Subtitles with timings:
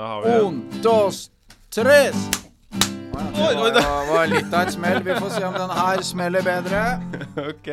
[0.00, 1.30] Da har vi Un, dos,
[1.70, 2.16] tres.
[2.72, 5.02] Oi, oi, Det var, litt av et smell.
[5.04, 6.84] Vi får se om den her smeller bedre.
[7.50, 7.68] OK.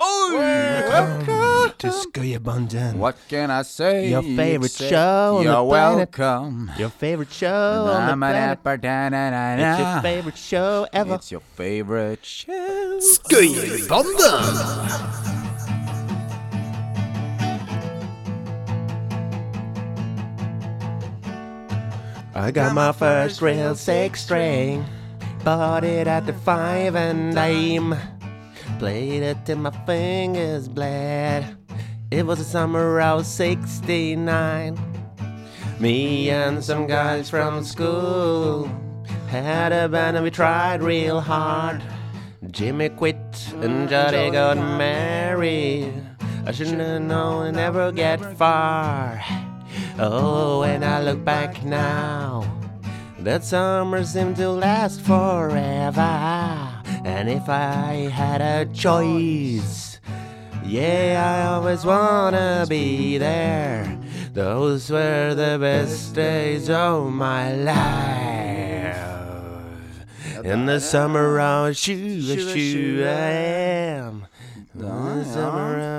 [0.00, 1.50] Oi!
[1.78, 3.00] to Skøyerbanden.
[3.00, 4.10] What can I say?
[4.12, 6.18] Your favorite show on the planet.
[6.18, 6.70] welcome.
[6.78, 8.58] Your favorite show on the planet.
[8.62, 11.14] It's your favorite show ever.
[11.16, 13.00] It's your favorite show.
[22.40, 24.82] I got my first real six string.
[25.44, 27.94] Bought it at the five and dime.
[28.78, 31.54] Played it till my fingers bled.
[32.10, 34.78] It was the summer of 69.
[35.78, 38.70] Me and some guys from school
[39.28, 41.82] had a band and we tried real hard.
[42.50, 45.92] Jimmy quit and Johnny got married.
[46.46, 49.22] I shouldn't have known never get far.
[50.02, 52.42] Oh, when I look back now,
[53.18, 56.00] that summer seemed to last forever.
[57.04, 60.00] And if I had a choice,
[60.64, 64.00] yeah, I always wanna be there.
[64.32, 68.96] Those were the best days of my life.
[70.44, 74.26] In the summer of 2021.
[74.72, 75.90] In the summer of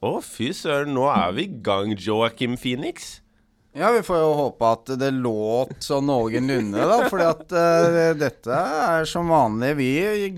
[0.00, 3.19] Å, fy søren, nå er vi i gang, Joakim Phoenix.
[3.70, 6.96] Ja, vi får jo håpe at det låt sånn noenlunde, da.
[7.06, 9.76] Fordi at eh, dette er som vanlig.
[9.78, 9.90] Vi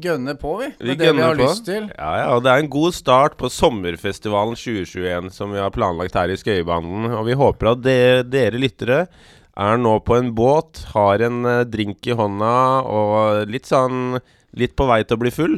[0.04, 0.68] gønner på, vi.
[0.76, 1.46] Vi Med det vi har på.
[1.46, 1.86] lyst til.
[1.96, 6.18] Ja, ja, og Det er en god start på sommerfestivalen 2021 som vi har planlagt
[6.20, 7.08] her i Skøyebanden.
[7.16, 7.98] Og vi håper at det,
[8.34, 9.06] dere lyttere
[9.56, 14.18] er nå på en båt, har en eh, drink i hånda og litt sånn
[14.60, 15.54] Litt på vei til å bli full.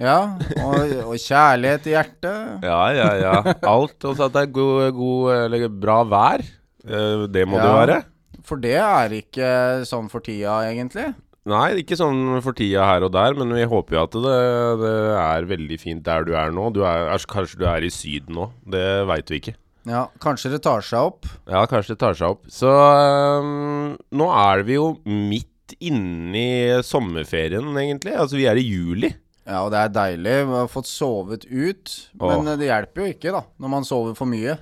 [0.00, 2.62] Ja, og, og kjærlighet i hjertet.
[2.64, 3.32] Ja, ja, ja.
[3.68, 3.98] Alt.
[4.08, 6.46] Og så at det er god, god eller bra vær.
[6.86, 8.02] Eh, Det må det være.
[8.46, 9.48] For det er ikke
[9.88, 11.10] sånn for tida, egentlig.
[11.48, 14.40] Nei, ikke sånn for tida her og der, men vi håper jo at det,
[14.82, 16.68] det er veldig fint der du er nå.
[16.76, 18.50] Du er, kanskje du er i Syden nå.
[18.68, 19.54] Det veit vi ikke.
[19.88, 21.28] Ja, kanskje det tar seg opp.
[21.48, 22.42] Ja, kanskje det tar seg opp.
[22.52, 28.12] Så um, nå er vi jo midt inni sommerferien, egentlig.
[28.16, 29.14] Altså, vi er i juli.
[29.48, 30.36] Ja, og det er deilig.
[30.50, 31.94] Vi har fått sovet ut.
[32.20, 32.56] Men Åh.
[32.60, 34.58] det hjelper jo ikke, da, når man sover for mye.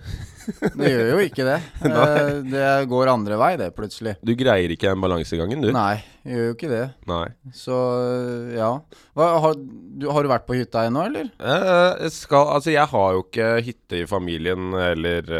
[0.76, 1.58] Det gjør jo ikke det.
[1.96, 4.16] Eh, det går andre vei, det, plutselig.
[4.24, 5.70] Du greier ikke den balansegangen, du.
[5.74, 6.82] Nei, jeg gjør jo ikke det.
[7.08, 7.24] Nei.
[7.56, 8.68] Så eh, ja.
[9.16, 11.30] Hva, har, du, har du vært på hytta ennå, eller?
[11.40, 15.32] Eh, jeg skal, altså, jeg har jo ikke hytte i familien eller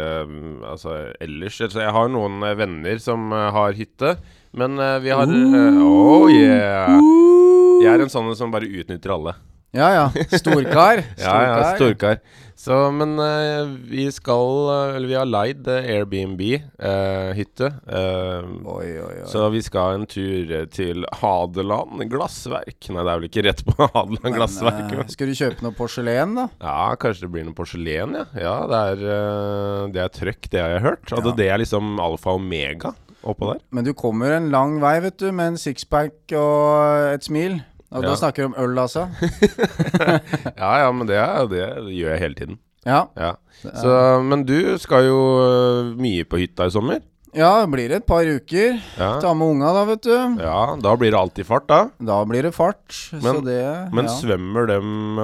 [0.67, 1.59] altså, ellers.
[1.67, 4.17] Altså, jeg har noen venner som har hytte,
[4.57, 6.97] men vi har eh, Oh yeah!
[7.77, 9.37] Jeg er en sånn som bare utnytter alle.
[9.75, 10.05] Ja ja.
[10.31, 11.03] Storkar.
[11.21, 12.21] Ja, ja, storkar.
[12.67, 17.69] Så, men eh, vi skal eh, Eller vi har leid eh, Airbnb-hytte.
[17.87, 19.27] Oi, oi, oi.
[19.31, 22.89] så vi skal en tur til Hadeland glassverk.
[22.91, 24.91] Nei, det er vel ikke rett på Hadeland Men, glassverk.
[24.97, 26.47] men- skal du kjøpe noe porselen, da?
[26.63, 28.25] Ja, kanskje det blir noe porselen, ja.
[28.37, 29.05] Ja, det er,
[29.95, 31.11] det er trøkk, det har jeg hørt.
[31.15, 31.23] Ja.
[31.39, 32.91] det er liksom alfa og omega
[33.27, 33.63] oppå der.
[33.75, 37.57] Men du kommer en lang vei, vet du, med en sixpack og et smil.
[37.91, 38.09] Og Ja.
[38.09, 39.07] Da snakker vi om øl, altså.
[40.61, 41.19] Ja, ja, men det,
[41.51, 41.61] det
[41.95, 42.57] gjør jeg hele tiden.
[42.85, 43.05] Ja.
[43.17, 43.33] Ja.
[43.63, 43.93] Så,
[44.23, 46.99] men du skal jo eh, mye på hytta i sommer.
[47.37, 48.77] Ja, det blir et par uker.
[48.97, 49.09] Ja.
[49.21, 50.13] Ta med unga, da, vet du.
[50.41, 51.79] ja, da blir det alltid fart, da.
[52.09, 52.81] Da blir det fart.
[52.89, 54.11] så Men- det Men ja.
[54.17, 54.77] svømmer de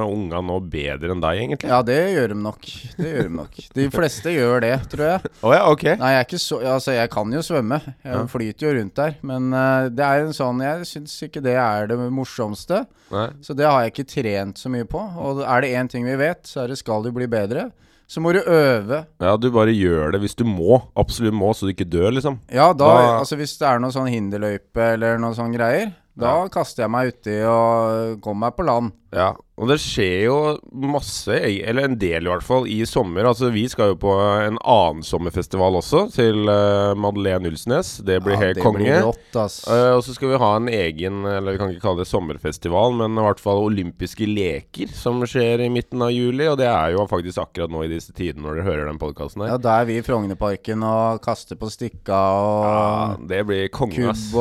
[0.03, 1.69] unga nå bedre enn deg, egentlig?
[1.69, 2.61] Ja, det gjør de nok.
[2.97, 3.59] Det gjør de nok.
[3.73, 5.31] De fleste gjør det, tror jeg.
[5.41, 5.83] Oh, ja, ok.
[5.97, 7.81] Nei, jeg er ikke så Altså, jeg kan jo svømme.
[8.05, 9.15] Jeg flyter jo rundt der.
[9.21, 12.85] Men uh, det er en sånn Jeg syns ikke det er det morsomste.
[13.11, 13.27] Nei.
[13.41, 14.99] Så det har jeg ikke trent så mye på.
[14.99, 17.71] Og er det én ting vi vet, så er det skal du bli bedre,
[18.07, 19.05] så må du øve.
[19.21, 20.81] Ja, du bare gjør det hvis du må.
[20.95, 22.39] Absolutt må, så du ikke dør, liksom.
[22.51, 26.47] Ja, da, Da- altså hvis det er noe sånn hinderløype eller noe sånn greier, da
[26.53, 28.91] kaster jeg meg uti og kommer meg på land.
[29.13, 30.37] Ja, og det skjer jo
[30.73, 33.27] masse, eller en del i hvert fall, i sommer.
[33.29, 37.99] Altså, vi skal jo på en annen sommerfestival også, til uh, Madeleine Ulsnes.
[38.01, 38.81] Det blir ja, helt det konge.
[38.81, 39.37] blir rått.
[39.37, 42.97] Eh, og så skal vi ha en egen, eller vi kan ikke kalle det sommerfestival,
[43.03, 46.49] men i hvert fall olympiske leker som skjer i midten av juli.
[46.49, 49.45] Og det er jo faktisk akkurat nå i disse tidene når dere hører den podkasten
[49.45, 49.53] her.
[49.53, 52.73] ja, da er vi i Frognerparken og kaster på stikka Ja,
[53.13, 54.31] og det blir konge, ass.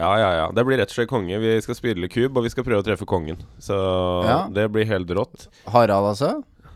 [0.00, 0.46] Ja, ja, ja.
[0.54, 1.36] Det blir rett og slett konge.
[1.42, 3.42] Vi skal spille kubb, og vi skal prøve å treffe kongen.
[3.60, 3.76] Så
[4.26, 4.38] Ja.
[4.54, 5.48] det blir helt rått.
[5.70, 6.30] Harald, altså?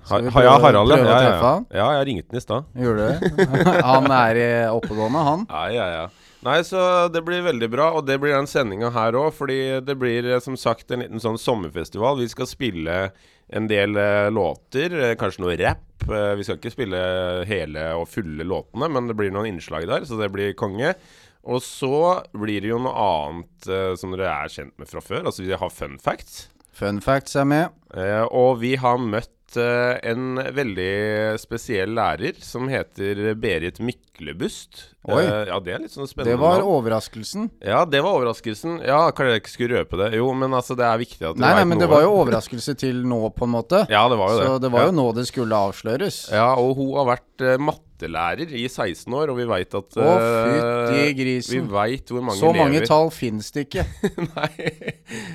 [0.04, 0.98] Ha, ha, ja, Harald, ja.
[1.00, 1.86] Ja, ja, ja.
[1.98, 2.66] jeg ringte den i stad.
[2.76, 3.46] Gjorde du det?
[3.88, 5.46] han er i oppegående, han.
[5.48, 6.04] Ja, ja, ja.
[6.44, 9.30] Nei, så det blir veldig bra, og det blir den sendinga her òg.
[9.32, 12.20] Fordi det blir eh, som sagt en liten sånn sommerfestival.
[12.20, 12.98] Vi skal spille
[13.48, 16.04] en del eh, låter, eh, kanskje noe rap.
[16.04, 17.00] Eh, vi skal ikke spille
[17.48, 20.92] hele og fulle låtene, men det blir noen innslag der, så det blir konge.
[21.44, 25.26] Og så blir det jo noe annet eh, som dere er kjent med fra før.
[25.28, 26.46] Altså vi har fun facts.
[26.74, 27.74] Fun facts er med.
[27.94, 29.30] Eh, og vi har møtt
[29.60, 34.90] eh, en veldig spesiell lærer som heter Berit Myklebust.
[35.04, 35.20] Oi.
[35.20, 36.32] Eh, ja, det er litt sånn spennende.
[36.32, 36.68] Det var da.
[36.78, 37.48] overraskelsen.
[37.60, 38.78] Ja, det var overraskelsen.
[38.86, 40.10] Ja, kanskje jeg ikke skulle røpe det.
[40.16, 41.56] Jo, men altså, det er viktig at du veit noe.
[41.60, 43.84] nei, men det var jo overraskelse til nå, på en måte.
[43.92, 44.46] Ja, det var jo det.
[44.48, 44.92] Så det var ja.
[44.92, 46.20] jo nå det skulle avsløres.
[46.32, 50.16] Ja, og hun har vært eh, mattelærer i 16 år, og vi veit at Å,
[50.48, 51.54] fytti grisen.
[51.54, 53.86] Vi vet veit hvor mange Så mange elever tall finnes det ikke.
[54.32, 54.50] Nei.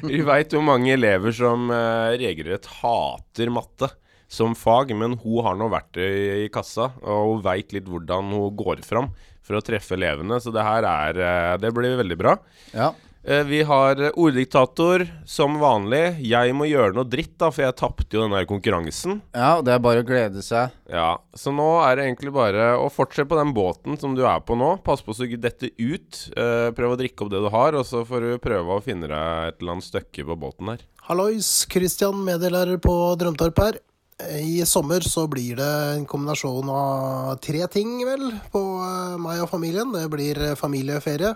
[0.10, 3.94] Vi veit hvor mange elever som uh, regelrett hater matte
[4.30, 8.56] som fag, men hun har nå verktøy i kassa, og hun veit litt hvordan hun
[8.60, 9.10] går fram
[9.42, 12.36] for å treffe elevene, så det her er eh, Det blir veldig bra.
[12.76, 12.92] Ja.
[13.26, 16.20] Eh, vi har orddiktator som vanlig.
[16.24, 19.18] Jeg må gjøre noe dritt, da, for jeg tapte jo den der konkurransen.
[19.36, 20.72] ja, og det er bare å glede seg.
[20.88, 24.40] Ja, Så nå er det egentlig bare å fortsette på den båten som du er
[24.46, 24.76] på nå.
[24.86, 26.22] Pass på så du dette ut.
[26.38, 29.10] Eh, prøv å drikke opp det du har, og så får du prøve å finne
[29.10, 30.86] deg et eller annet stykke på båten der.
[31.10, 33.80] Hallois, Christian, medielærer på Drømtorp her.
[34.19, 39.48] I sommer så blir det en kombinasjon av tre ting, vel, på eh, meg og
[39.54, 39.94] familien.
[39.95, 41.31] Det blir eh, familieferie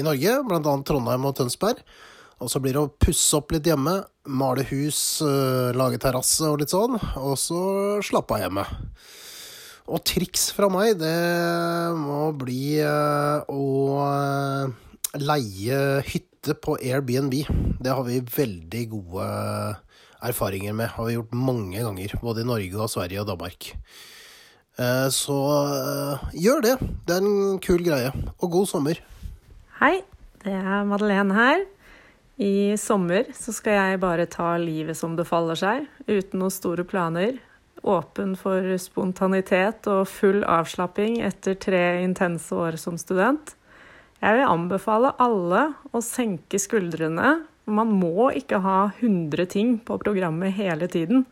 [0.00, 0.72] i Norge, bl.a.
[0.88, 1.82] Trondheim og Tønsberg.
[2.42, 3.98] Og så blir det å pusse opp litt hjemme,
[4.32, 6.96] male hus, eh, lage terrasse og litt sånn.
[7.20, 7.60] Og så
[8.06, 8.64] slappe av hjemme.
[9.92, 11.12] Og triks fra meg, det
[11.98, 13.62] må bli å
[15.20, 17.42] leie hytte på Airbnb.
[17.82, 19.26] Det har vi veldig gode
[20.22, 20.92] erfaringer med.
[20.94, 23.72] Har vi gjort mange ganger, både i Norge og Sverige og Danmark.
[24.78, 25.38] Eh, Så
[25.68, 26.76] eh, gjør det.
[27.06, 28.12] Det er en kul greie.
[28.40, 29.00] Og god sommer.
[29.80, 30.02] Hei,
[30.44, 31.64] det er Madeleine her.
[32.42, 36.84] I sommer så skal jeg bare ta livet som det faller seg, uten noen store
[36.88, 37.36] planer.
[37.82, 43.56] Åpen for spontanitet og full avslapping etter tre intense år som student.
[44.22, 47.42] Jeg vil anbefale alle å senke skuldrene.
[47.70, 51.26] Man må ikke ha 100 ting på programmet hele tiden.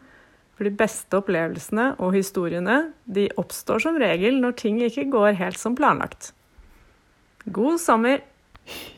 [0.54, 5.58] For de beste opplevelsene og historiene de oppstår som regel når ting ikke går helt
[5.58, 6.34] som planlagt.
[7.48, 8.20] God sommer!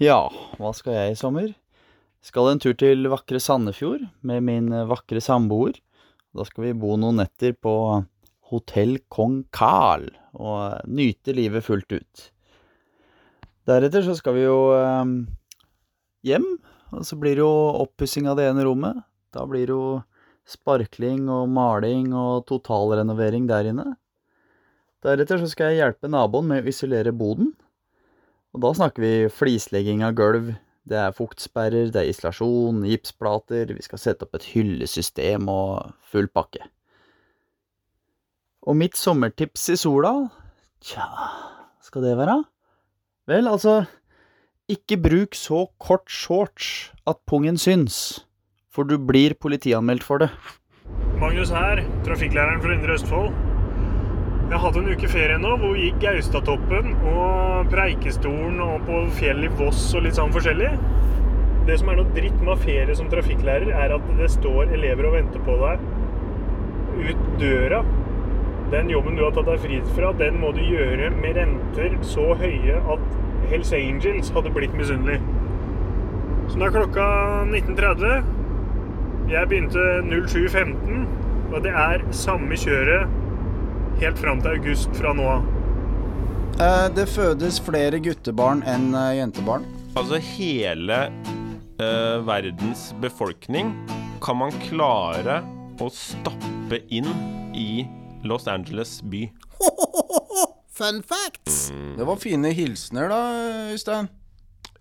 [0.02, 0.26] Ja,
[0.58, 1.52] hva skal jeg i sommer?
[2.22, 5.78] Skal en tur til vakre Sandefjord med min vakre samboer.
[6.34, 7.74] Da skal vi bo noen netter på
[8.52, 12.26] Hotell Kong Carl og nyte livet fullt ut.
[13.68, 15.10] Deretter så skal vi jo eh,
[16.26, 16.46] hjem,
[16.92, 17.52] og så blir det jo
[17.82, 19.00] oppussing av det ene rommet.
[19.32, 20.02] Da blir det jo
[20.48, 23.86] sparkling og maling og totalrenovering der inne.
[25.02, 27.52] Deretter så skal jeg hjelpe naboen med å isolere boden.
[28.52, 30.52] Og da snakker vi flislegging av gulv,
[30.84, 36.28] det er fuktsperrer, det er isolasjon, gipsplater, vi skal sette opp et hyllesystem og full
[36.28, 36.66] pakke.
[38.66, 40.12] Og mitt sommertips i sola,
[40.84, 41.06] tja,
[41.82, 42.36] skal det være?
[43.30, 43.82] Vel, altså,
[44.70, 48.24] ikke bruk så kort shorts at pungen syns,
[48.70, 50.30] for du blir politianmeldt for det.
[51.18, 53.32] Magnus her, trafikklæreren fra Indre Østfold.
[54.52, 59.46] Jeg hatt en uke ferie nå hvor vi gikk Gaustatoppen og Preikestolen og på fjell
[59.46, 60.72] i Voss og litt sånn forskjellig.
[61.66, 65.16] Det som er noe dritt med ferie som trafikklærer, er at det står elever og
[65.16, 65.86] venter på deg
[67.02, 67.80] ut døra.
[68.72, 72.32] Den jobben du har tatt deg fri fra, den må du gjøre med renter så
[72.40, 73.06] høye at
[73.50, 75.18] Hells Angels hadde blitt misunnelig.
[76.50, 77.08] Så nå er klokka
[77.48, 78.30] 19.30.
[79.32, 81.04] Jeg begynte 07.15,
[81.52, 83.08] og det er samme kjøret
[84.02, 85.50] helt fram til august fra nå av.
[86.60, 89.64] Eh, det fødes flere guttebarn enn eh, jentebarn.
[89.96, 90.98] Altså hele
[91.80, 93.72] eh, verdens befolkning
[94.22, 95.40] kan man klare
[95.80, 97.08] å stappe inn
[97.56, 97.84] i
[98.28, 99.26] Los Angeles by.
[100.72, 101.68] Fun facts!
[101.98, 103.20] Det var fine hilsener da,
[103.74, 104.08] Øystein.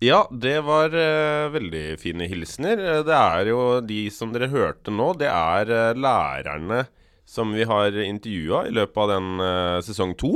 [0.02, 2.80] Ja, det var uh, veldig fine hilsener.
[2.80, 6.86] Eh, Det er jo de som dere hørte nå, det er uh, lærerne
[7.28, 10.32] som vi har intervjua i løpet av den uh, sesong to.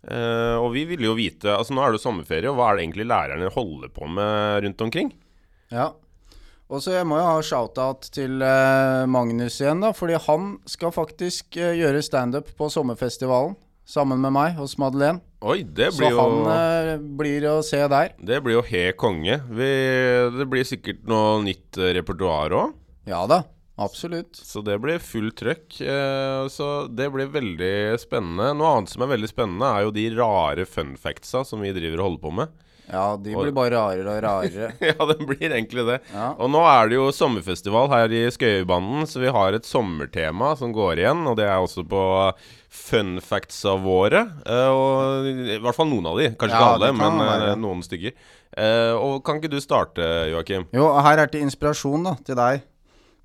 [0.00, 2.78] Eh, og vi ville jo vite Altså Nå er det jo sommerferie, og hva er
[2.78, 5.10] det egentlig lærerne holder på med rundt omkring?
[5.68, 5.90] Ja.
[6.72, 8.40] Og så jeg må jo ha shout-out til
[9.10, 9.90] Magnus igjen, da.
[9.92, 13.58] Fordi han skal faktisk gjøre standup på sommerfestivalen
[13.90, 15.20] sammen med meg hos Madeleine.
[15.40, 18.12] Oi, det Så blir jo han eh, blir å se der.
[18.20, 19.38] Det blir jo he konge.
[19.48, 19.70] Vi,
[20.36, 22.74] det blir sikkert noe nytt eh, repertoar òg.
[23.08, 23.40] Ja da,
[23.80, 24.36] absolutt.
[24.36, 25.80] Så det blir fullt trøkk.
[25.80, 28.52] Eh, så det blir veldig spennende.
[28.58, 32.02] Noe annet som er veldig spennende, er jo de rare fun factsa som vi driver
[32.02, 32.60] og holder på med.
[32.90, 34.70] Ja, de Og- blir bare rarere og rarere.
[34.90, 35.98] ja, det blir egentlig det.
[36.12, 36.32] Ja.
[36.38, 40.72] Og nå er det jo sommerfestival her i Skøyerbanden, så vi har et sommertema som
[40.74, 41.22] går igjen.
[41.30, 42.02] Og det er også på
[42.70, 44.24] fun factsa våre.
[44.46, 46.28] året og I hvert fall noen av de.
[46.34, 47.48] Kanskje Ja, ikke alle, kan men være.
[47.52, 48.12] eh, noen stykker.
[48.58, 50.66] Eh, og kan ikke du starte, Joakim?
[50.74, 52.62] Jo, her er til inspirasjon da, til deg.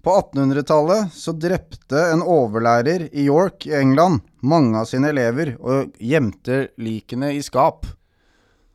[0.06, 5.96] På 1800-tallet så drepte en overlærer i York i England mange av sine elever og
[5.98, 7.88] gjemte likene i skap.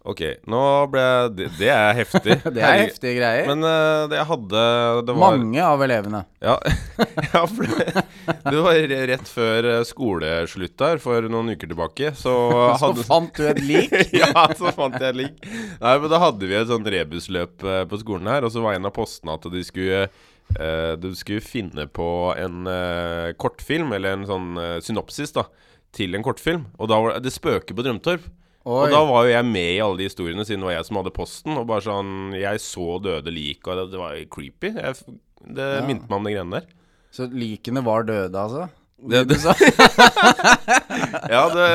[0.01, 1.03] Ok, nå ble
[1.37, 2.39] Det, det er heftig.
[2.57, 3.45] Det er heftige greier.
[3.51, 4.63] Men uh, det jeg hadde
[5.05, 6.23] det var, Mange av elevene.
[6.41, 6.57] Ja,
[7.35, 8.05] ja for det,
[8.47, 8.81] det var
[9.11, 12.15] rett før eh, skoleslutt der, for noen uker tilbake.
[12.17, 12.33] Så,
[12.81, 13.93] Så hadde, fant du et lik.
[14.17, 15.47] ja, så fant jeg et lik.
[15.83, 18.79] Nei, men da hadde vi et sånt rebusløp eh, på skolen her, og så var
[18.79, 24.17] en av postene at de skulle uh, Du skulle finne på en uh, kortfilm, eller
[24.17, 25.51] en sånn synopsis, da,
[25.93, 26.71] til en kortfilm.
[26.81, 28.25] Og da var det Det spøker på Drømtorp.
[28.69, 28.75] Oi.
[28.85, 30.99] Og da var jo jeg med i alle de historiene, siden det var jeg som
[31.01, 31.55] hadde posten.
[31.57, 34.75] Og bare sånn Jeg så døde lik, og det, det var creepy.
[34.77, 35.17] Jeg,
[35.57, 35.87] det Ja.
[35.89, 36.67] minte meg om de greiene der.
[37.11, 38.69] Så likene var døde, altså?
[39.01, 39.39] Det, det,
[41.33, 41.67] ja, det,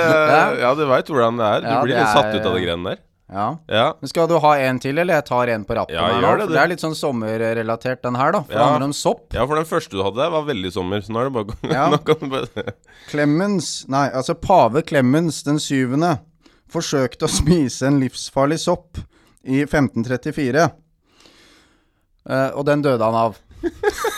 [0.61, 1.63] ja, du veit hvordan det er.
[1.65, 3.01] Du Ja, blir litt satt ut av de greiene der.
[3.33, 3.45] Ja.
[3.73, 3.85] Ja.
[3.97, 6.45] Men skal du ha en til, eller jeg tar en på rappen Ja, her det,
[6.53, 8.43] det er litt sånn sommerrelatert, den her, da.
[8.45, 9.25] For det handler om sopp.
[9.33, 11.01] ja, for den første du hadde der, var veldig sommer.
[11.01, 11.87] Så nå er det bare Ja.
[11.95, 12.75] Nå kan du bare
[13.09, 16.19] Clemens, nei, altså pave Clemens den syvende
[16.71, 19.01] forsøkte å spise en livsfarlig sopp
[19.45, 20.67] i 1534.
[22.25, 23.41] Eh, og den døde han av.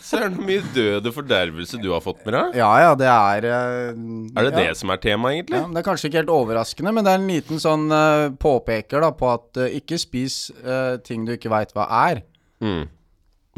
[0.00, 2.60] Søren, hvor mye død og fordervelse du har fått med deg.
[2.60, 4.62] Ja ja, det er eh, Er det ja.
[4.62, 5.58] det som er temaet, egentlig?
[5.58, 9.04] Ja, det er kanskje ikke helt overraskende, men det er en liten sånn eh, påpeker
[9.04, 12.24] da på at eh, ikke spis eh, ting du ikke veit hva er.
[12.64, 12.84] Mm.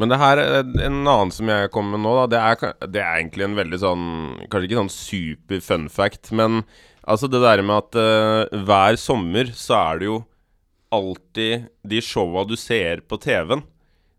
[0.01, 3.19] Men det her, en annen som jeg kommer med nå, da, det er, det er
[3.19, 4.07] egentlig en veldig sånn
[4.49, 6.63] Kanskje ikke sånn super fun fact, men
[7.07, 10.17] altså det der med at uh, hver sommer så er det jo
[10.93, 13.63] alltid de showa du ser på TV-en.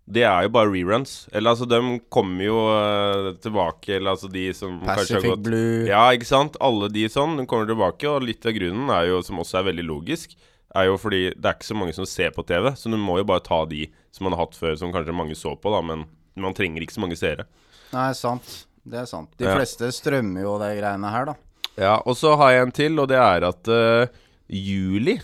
[0.05, 1.13] Det er jo bare reruns.
[1.33, 1.79] Eller altså, de
[2.13, 5.85] kommer jo uh, tilbake, eller altså de som kanskje har Pacific gått Blue.
[5.89, 6.59] Ja, ikke sant?
[6.61, 9.71] Alle de sånn, de kommer tilbake, og litt av grunnen er jo, som også er
[9.71, 10.35] veldig logisk,
[10.75, 13.17] er jo fordi det er ikke så mange som ser på TV, så du må
[13.21, 15.81] jo bare ta de som man har hatt før, som kanskje mange så på, da,
[15.87, 16.05] men
[16.37, 17.47] man trenger ikke så mange seere.
[17.95, 18.65] Nei, sant.
[18.85, 19.31] Det er sant.
[19.41, 19.55] De Ja.
[19.57, 21.35] fleste strømmer jo de greiene her, da.
[21.81, 25.17] Ja, og så har jeg en til, og det er at uh, juli,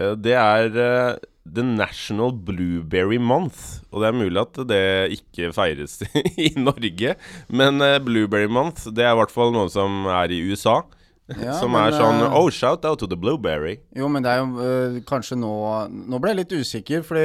[0.00, 3.82] uh, det er uh, The National Blueberry Month.
[3.90, 4.84] Og det er mulig at det
[5.18, 6.00] ikke feires
[6.48, 7.16] i Norge,
[7.48, 10.82] men Blueberry Month, det er i hvert fall noe som er i USA.
[11.42, 13.80] Ja, som men, er sånn Oh, shout out to the blueberry.
[13.98, 15.50] Jo, men det er jo øh, kanskje nå
[15.90, 17.24] Nå ble jeg litt usikker, fordi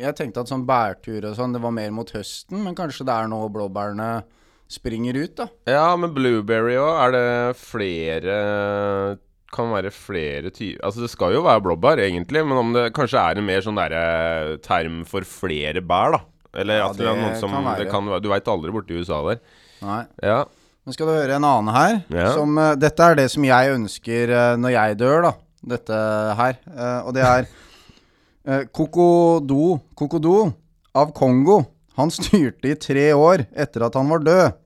[0.00, 3.18] jeg tenkte at sånn bærtur og sånn, det var mer mot høsten, men kanskje det
[3.18, 4.08] er nå blåbærene
[4.70, 5.48] springer ut, da.
[5.68, 8.36] Ja, men blueberry òg, er det flere
[9.50, 13.18] Kan være flere typer Altså, det skal jo være blåbær, egentlig, men om det kanskje
[13.18, 16.22] er en mer sånn derre term for flere bær, da?
[16.62, 17.82] Eller Ja, at det, er noen som kan være.
[17.84, 19.42] det kan være Du veit aldri borti USA der.
[19.86, 20.00] Nei.
[20.26, 20.40] Ja.
[20.86, 21.98] Nå skal du høre en annen her.
[22.10, 22.30] Ja.
[22.34, 25.32] Som, uh, dette er det som jeg ønsker uh, når jeg dør, da.
[25.74, 25.98] Dette
[26.40, 26.58] her.
[26.66, 27.46] Uh, og det er
[28.48, 30.38] uh, Kokodo Kokodo
[30.96, 31.60] av Kongo.
[32.00, 34.58] Han styrte i tre år etter at han var død.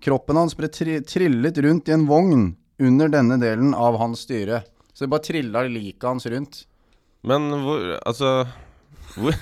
[0.00, 2.48] Kroppen hans ble tri trillet rundt i en vogn
[2.80, 4.62] under denne delen av hans styre.
[4.92, 6.64] Så det bare trilla liket hans rundt.
[7.22, 8.46] Men hvor Altså
[9.18, 9.34] hvor,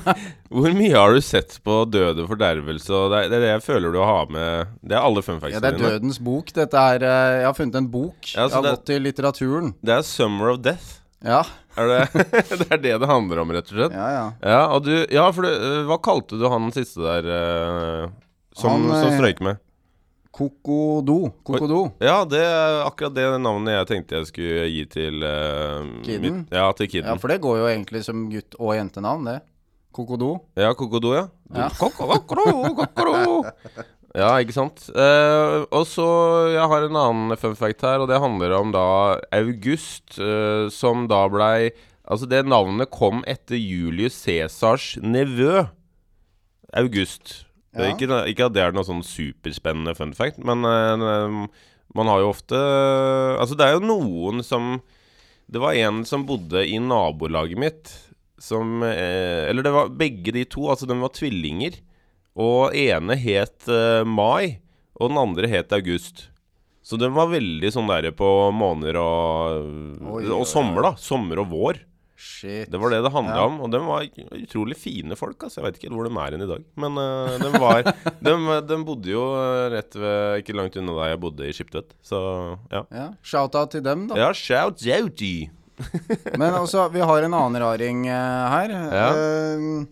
[0.52, 2.92] hvor mye har du sett på døde fordervelse?
[2.92, 5.56] Det, er, det er det jeg føler du har med Det er alle fun facts
[5.56, 5.80] Ja, det er.
[5.96, 6.52] Dødens bok.
[6.56, 8.18] Dette er eh, Jeg har funnet en bok.
[8.34, 9.72] Ja, jeg har det- gått til litteraturen.
[9.80, 11.00] Det er Summer of Death.
[11.24, 11.40] Ja.
[11.80, 12.26] Er det
[12.60, 13.96] det er det det handler om, rett og slett?
[13.96, 14.26] Ja, ja.
[14.44, 18.10] Ja, du Ja, for du, øh, hva kalte du han siste der uh,
[18.54, 19.62] som, Han, som strøyk med?
[20.34, 21.18] Kokodo.
[21.46, 21.80] Kokodo.
[22.02, 26.22] Ja, det er akkurat det navnet jeg tenkte jeg skulle gi til uh, Kiden?
[26.24, 27.06] mitt- Ja, til Kiden.
[27.12, 29.36] Ja, for det går jo egentlig som gutt- og jentenavn, det.
[29.94, 30.32] Kokodo.
[30.58, 31.28] Ja, Kokodo, ja.
[31.54, 31.68] Ja.
[31.80, 32.18] Kokoro,
[32.74, 33.44] kokoro.
[34.14, 34.84] Ja, ikke sant.
[34.94, 36.04] Uh, og så
[36.52, 38.84] Jeg har en annen fun fact her, og det handler om da
[39.34, 41.72] August, uh, som da blei
[42.06, 45.64] Altså, det navnet kom etter Julius Cæsars nevø.
[46.76, 47.44] August.
[47.74, 47.94] Det Ja.
[47.94, 51.46] Ikke, ikke at det er noe sånn superspennende fun fact, men uh,
[51.94, 54.76] man har jo ofte Altså, det er jo noen som
[55.50, 57.90] Det var en som bodde i nabolaget mitt,
[58.38, 61.82] som uh, Eller det var begge de to, altså de var tvillinger.
[62.34, 64.58] Og ene het eh, Mai,
[64.98, 66.28] og den andre het August.
[66.84, 69.68] Så den var veldig sånn der på måneder og,
[70.18, 70.92] oi, og sommer, da.
[71.00, 71.78] Sommer og vår.
[72.16, 72.70] Shit.
[72.70, 73.46] Det var det det handla Ja.
[73.48, 73.56] om.
[73.64, 74.04] Og de var
[74.38, 75.36] utrolig fine folk.
[75.42, 75.60] Altså.
[75.60, 76.62] Jeg vet ikke hvor de er enn i dag.
[76.78, 77.82] Men uh, de, var,
[78.28, 78.36] de,
[78.70, 81.94] de bodde jo eh, rett ved Ikke langt unna der jeg bodde i Skiptvet.
[82.06, 82.20] Så
[82.70, 82.84] ja.
[82.94, 83.08] Ja.
[83.22, 84.20] Shout-out til dem, da.
[84.20, 85.34] Ja, shout outy.
[86.38, 88.76] Men altså, vi har en annen raring uh, her.
[88.94, 89.08] Ja.
[89.58, 89.84] Uh,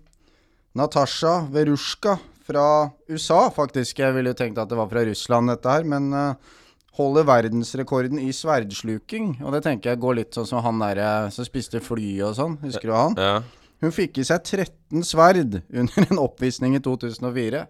[0.78, 3.98] Natasha Verushka fra USA, faktisk.
[3.98, 5.84] Jeg ville jo tenkt at det var fra Russland, dette her.
[5.88, 6.52] Men eh,
[6.98, 9.38] holder verdensrekorden i sverdsluking.
[9.42, 12.58] Og det tenker jeg går litt sånn som han der som spiste fly og sånn.
[12.64, 13.16] Husker du han?
[13.20, 13.36] Ja.
[13.82, 17.64] Hun fikk i seg 13 sverd under en oppvisning i 2004.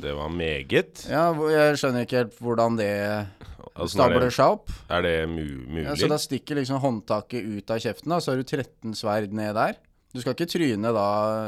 [0.00, 1.04] Det var meget.
[1.10, 2.90] Ja, Jeg skjønner ikke helt hvordan det
[3.70, 4.72] Altså, stabler er, det, seg opp.
[4.90, 5.84] er det mu mulig?
[5.86, 9.32] Ja, så da stikker liksom håndtaket ut av kjeften, da, så har du 13 sverd
[9.36, 9.78] ned der.
[10.10, 11.06] Du skal ikke tryne da,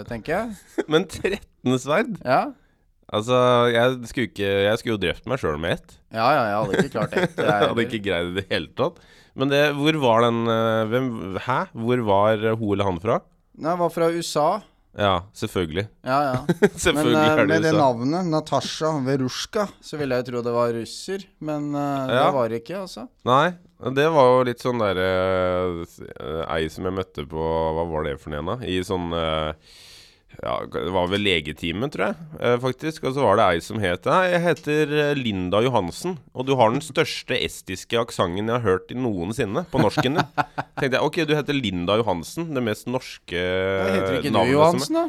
[0.09, 0.87] tenker jeg.
[0.93, 2.15] Men 13 sverd?
[2.23, 2.45] Ja,
[3.13, 3.37] Altså,
[3.75, 5.97] jeg skulle, ikke, jeg skulle jo drept meg sjøl med ett.
[6.17, 8.47] ja, ja jeg hadde ikke klart det Jeg er- hadde ikke greid det i det
[8.55, 9.01] hele tatt.
[9.37, 11.07] Men det, hvor var den eh, hvem,
[11.41, 11.59] Hæ?
[11.73, 13.21] Hvor var eh, hun eller han fra?
[13.63, 14.47] Nei, var fra USA.
[14.93, 15.87] Ja, selvfølgelig.
[16.05, 16.41] Ja, ja.
[16.85, 20.53] Selvfølgelig men, er det med det navnet, Natasha Verushka, så ville jeg jo tro det
[20.53, 21.25] var russer.
[21.41, 22.27] Men uh, Ja.
[22.27, 23.07] det var det ikke, altså.
[23.29, 23.55] Nei,
[23.97, 25.07] det var jo litt sånn derre
[25.81, 27.41] uh, Ei som jeg møtte på
[27.77, 28.59] Hva var det for en da?
[28.69, 29.73] I sånn eh,
[30.41, 33.05] ja, Det var vel legetimen, tror jeg, eh, faktisk.
[33.09, 36.19] Og så var det ei som het Nei, jeg heter eh, Linda Johansen.
[36.35, 40.45] Og du har den største estiske aksenten jeg har hørt i noensinne på norsken din.
[40.81, 42.53] Tenkte jeg, ok, du heter Linda Johansen.
[42.57, 43.99] Det mest norske navnet.
[43.99, 45.09] Heter ikke navnet du Johansen, da?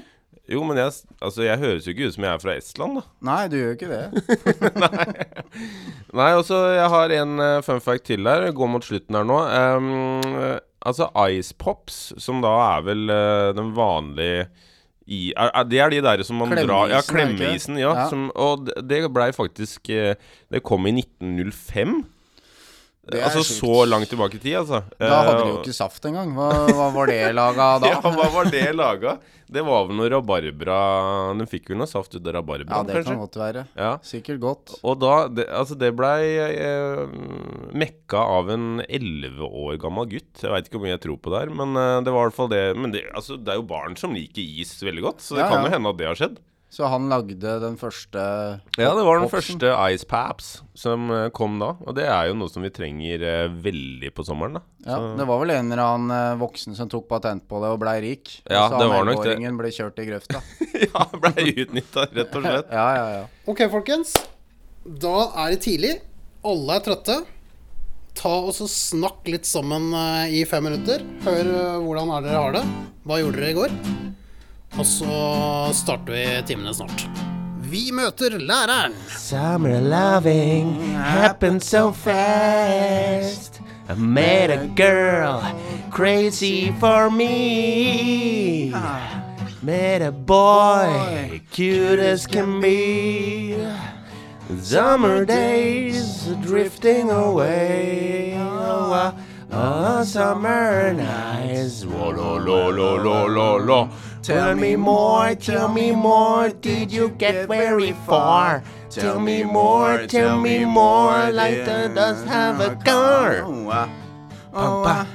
[0.52, 0.92] Jo, men jeg,
[1.24, 3.04] altså, jeg høres jo ikke ut som jeg er fra Estland, da.
[3.24, 5.04] Nei, du gjør ikke det.
[6.20, 8.50] Nei, også jeg har en eh, fun fact til her.
[8.52, 9.40] Gå mot slutten her nå.
[9.48, 9.88] Ehm,
[10.42, 14.50] eh, altså Ice Pops, som da er vel uh, den vanlige
[15.08, 17.78] i, er, er, Det er de der som man drar Ja, Klemmeisen, klemmeisen.
[17.78, 18.10] Ja, Ja.
[18.10, 20.16] Som, og det- det blei faktisk eh,
[20.52, 22.06] Det kom i 1905.
[23.04, 23.60] Det altså sykt.
[23.60, 24.80] så langt tilbake i tid, altså.
[24.98, 26.30] Da hadde de Eh, jo ikke saft engang.
[26.38, 27.90] Hva, hva var det laga da?
[27.98, 29.18] Ja, hva var det laga?
[29.54, 30.78] Det var vel noe rabarbra
[31.38, 33.12] Den fikk vel noe saft ut av rabarbra, Ja, det kanskje?
[33.12, 33.66] kan godt være.
[33.78, 33.90] Ja.
[34.08, 34.72] Sikkert godt.
[34.88, 37.04] Og da det, Altså, det blei eh,
[37.76, 40.32] mekka av en elleve år gammel gutt.
[40.42, 42.40] Jeg veit ikke hvor mye jeg tror på der, men eh, det var i hvert
[42.40, 42.64] fall det.
[42.80, 45.52] Men det, altså, det er jo barn som liker is veldig godt, så det Ja,
[45.54, 46.40] kan jo hende at det har skjedd.
[46.74, 48.18] Så han lagde den første
[48.82, 51.76] Ja, det var den første Ice Paps som eh, kom da.
[51.86, 54.62] Og det er jo noe som vi trenger eh, veldig på sommeren, da.
[54.88, 57.70] Ja, Så- det var vel en eller annen eh, voksen som tok patent på det
[57.76, 58.32] og blei rik.
[58.50, 59.36] Ja, så det var nok det.
[59.60, 60.42] ble kjørt i grøfta.
[60.88, 62.74] ja, blei utnytta, rett og slett.
[62.80, 63.24] Ja, ja, ja.
[63.46, 64.16] Ok, folkens.
[64.84, 65.14] Da
[65.46, 65.94] er det tidlig.
[66.44, 67.20] Alle er trøtte.
[68.18, 69.94] Ta og så Snakk litt sammen
[70.34, 71.06] i fem minutter.
[71.22, 71.54] Hør
[71.86, 72.66] hvordan er dere har det.
[73.06, 73.80] Hva gjorde dere i går?
[74.78, 77.06] Og så starter vi timene snart.
[77.74, 78.94] Vi møter læreren.
[79.18, 83.62] Summer loving happened so fast.
[83.90, 85.42] I met a girl
[85.92, 88.74] crazy for me.
[89.62, 93.56] Met a boy cute as can be.
[94.62, 98.36] Summer days drifting away.
[98.38, 99.14] Oh,
[99.52, 101.86] oh, summer nights.
[101.86, 103.90] Whoa, lo, lo, lo, lo, lo, lo.
[104.24, 106.48] Tell me more, tell me more.
[106.50, 108.64] Did you get very far?
[108.90, 111.28] Tell me more, tell me more.
[111.32, 113.44] The does have a car.
[114.54, 115.08] Papa,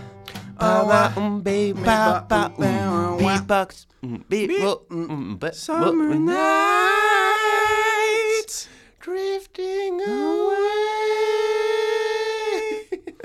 [0.58, 4.50] papa, baby, pa, pa, um, beatbox, mm, beat,
[4.90, 6.34] mm, but- Summer night,
[8.44, 8.68] nights.
[9.00, 11.14] Drifting away.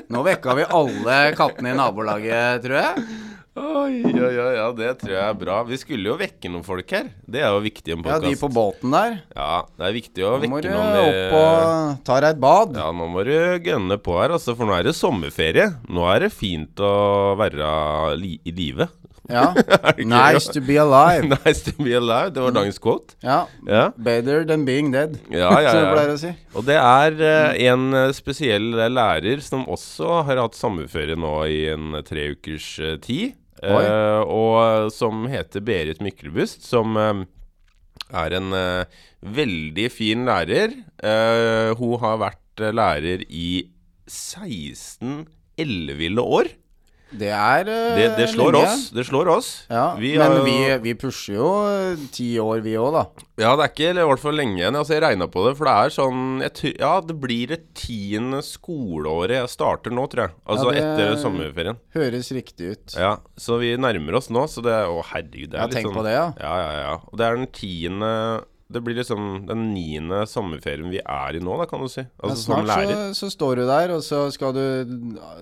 [0.07, 2.95] Nå vekka vi alle kattene i nabolaget, tror jeg.
[3.53, 5.59] Oi, oi, oi, ja, det tror jeg er bra.
[5.67, 7.11] Vi skulle jo vekke noen folk her.
[7.29, 9.19] Det er jo viktig i en Ja, de på båten der.
[9.35, 12.73] Ja, det er viktig å Nå må du opp og ta deg et bad.
[12.81, 15.69] Ja, nå må du gønne på her, altså, for nå er det sommerferie.
[15.85, 16.93] Nå er det fint å
[17.37, 17.69] være
[18.17, 18.89] li i live.
[19.29, 19.53] Ja.
[19.97, 21.29] Nice to be alive.
[21.45, 22.33] nice to be alive.
[22.33, 23.15] Det var dagens quote.
[23.21, 23.45] Ja.
[23.67, 25.71] Ja, Better than being dead, ja, ja.
[25.71, 25.93] som ja.
[25.93, 26.33] pleier å si.
[26.57, 31.37] Og det er uh, en eh, spesiell eh, lærer som også har hatt sommerferie nå
[31.45, 33.37] i en tre ukers uh, tid.
[33.63, 37.23] Eh, og som heter Berit Myklebust, som eh,
[38.23, 40.75] er en eh, veldig fin lærer.
[41.79, 43.63] Hun har vært lærer i
[44.09, 45.23] 16
[45.59, 46.51] elleville år.
[47.19, 48.69] Det er eh, Det, det slår linje.
[48.73, 48.89] oss.
[48.95, 49.49] Det slår oss.
[49.69, 53.03] Ja, Vi men har jo- vi, vi pusher jo eh, ti år, vi òg, da.
[53.41, 54.75] Ja, det er ikke i hvert fall lenge igjen.
[54.77, 58.41] Altså, jeg regna på det, for det er sånn jeg Ja, det blir det tiende
[58.45, 60.35] skoleåret jeg starter nå, tror jeg.
[60.47, 61.77] Altså Ja, etter sommerferien.
[61.95, 62.95] Høres riktig ut.
[62.97, 65.77] Ja, så vi nærmer oss nå, så det er Å, herregud, det er Ja, litt
[65.79, 66.27] tenk sånn på det, ja.
[66.39, 66.95] Ja, ja, ja.
[67.11, 68.11] Og det er den tiende
[68.73, 72.03] det blir liksom den niende sommerferien vi er i nå, da, kan du si.
[72.19, 72.99] Altså ja, snart lærer.
[73.13, 74.63] så, så står du der, og så skal du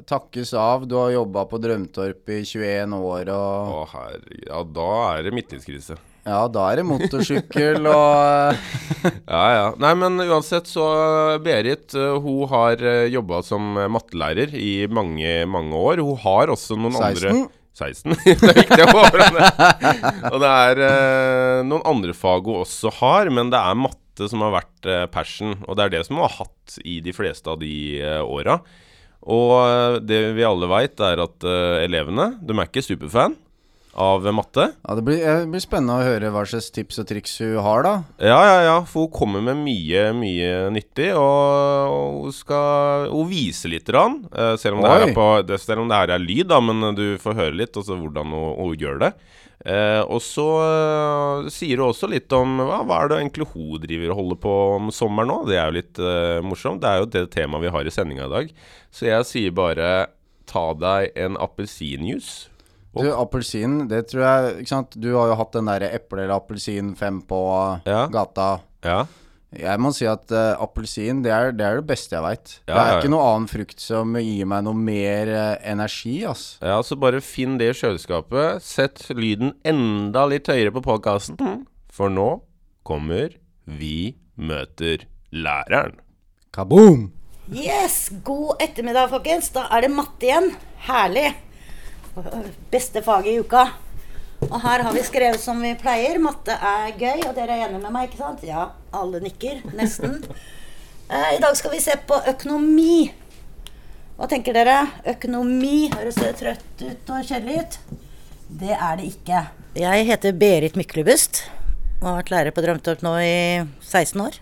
[0.09, 0.85] takkes av.
[0.89, 4.47] Du har jobba på Drømtorp i 21 år, og Å herregud.
[4.51, 5.97] Ja, da er det midtlivskrise.
[6.27, 8.59] ja, da er det motorsykkel og
[9.33, 9.63] Ja, ja.
[9.81, 10.83] Nei, men uansett så
[11.41, 16.03] Berit eh, hun har jobba som mattelærer i mange, mange år.
[16.05, 17.07] Hun har også noen 16.
[17.09, 17.33] andre
[17.77, 18.15] 16.
[18.25, 19.49] det er viktig å få fram det.
[20.31, 24.43] Og det er eh, noen andre fag hun også har, men det er matte som
[24.45, 25.55] har vært eh, passion.
[25.67, 28.59] Og det er det som hun har hatt i de fleste av de eh, åra.
[29.31, 33.37] Og eh, det vi alle veit, er at eh, elevene de er ikke superfan
[33.93, 34.69] av matte.
[34.87, 37.57] Ja, det blir, eh, det blir spennende å høre hva slags tips og triks hun
[37.59, 37.93] har, da.
[38.23, 43.69] Ja, ja, ja, for hun kommer med mye, mye nyttig, og hun skal Hun viser
[43.73, 46.61] litt, rann, eh, selv, om det her på, selv om det her er lyd, da,
[46.61, 49.13] men du får høre litt også hvordan hun, hun gjør det.
[49.61, 53.81] Eh, og så eh, sier hun også litt om hva, hva er det egentlig hun
[53.83, 55.37] driver og holder på om sommeren nå.
[55.49, 56.81] Det er jo litt eh, morsomt.
[56.81, 58.55] Det er jo det temaet vi har i sendinga i dag.
[58.89, 59.91] Så jeg sier bare
[60.49, 62.49] ta deg en appelsinjuice.
[62.91, 64.95] Du, appelsin, det tror jeg Ikke sant.
[64.99, 67.39] Du har jo hatt den derre eple eller appelsin fem på
[67.87, 68.05] Ja.
[68.11, 68.59] gata.
[68.83, 69.05] Ja.
[69.51, 72.53] Jeg må si at uh, appelsin, det er, det er det beste jeg veit.
[72.69, 72.99] Ja, det er ja, ja.
[73.01, 76.45] ikke noe annen frukt som gir meg noe mer uh, energi, ass.
[76.63, 78.63] Ja, så bare finn det i kjøleskapet.
[78.63, 82.29] Sett lyden enda litt høyere på podkasten, for nå
[82.87, 83.35] kommer
[83.67, 85.03] Vi møter
[85.35, 85.99] læreren.
[86.55, 87.09] Kaboom!
[87.51, 89.51] Yes, god ettermiddag, folkens.
[89.51, 90.53] Da er det matte igjen.
[90.87, 91.33] Herlig.
[92.71, 93.65] Beste faget i uka.
[94.49, 96.17] Og her har vi skrevet som vi pleier.
[96.19, 98.43] Matte er gøy, og dere er enige med meg, ikke sant?
[98.47, 99.61] Ja, alle nikker.
[99.77, 100.17] Nesten.
[101.11, 103.11] Eh, I dag skal vi se på økonomi.
[104.17, 104.77] Hva tenker dere?
[105.13, 107.77] Økonomi, høres det trøtt ut og kjedelig ut?
[108.61, 109.45] Det er det ikke.
[109.79, 111.45] Jeg heter Berit Myklebust
[112.01, 113.35] og har vært lærer på Drømtorp nå i
[113.85, 114.39] 16 år.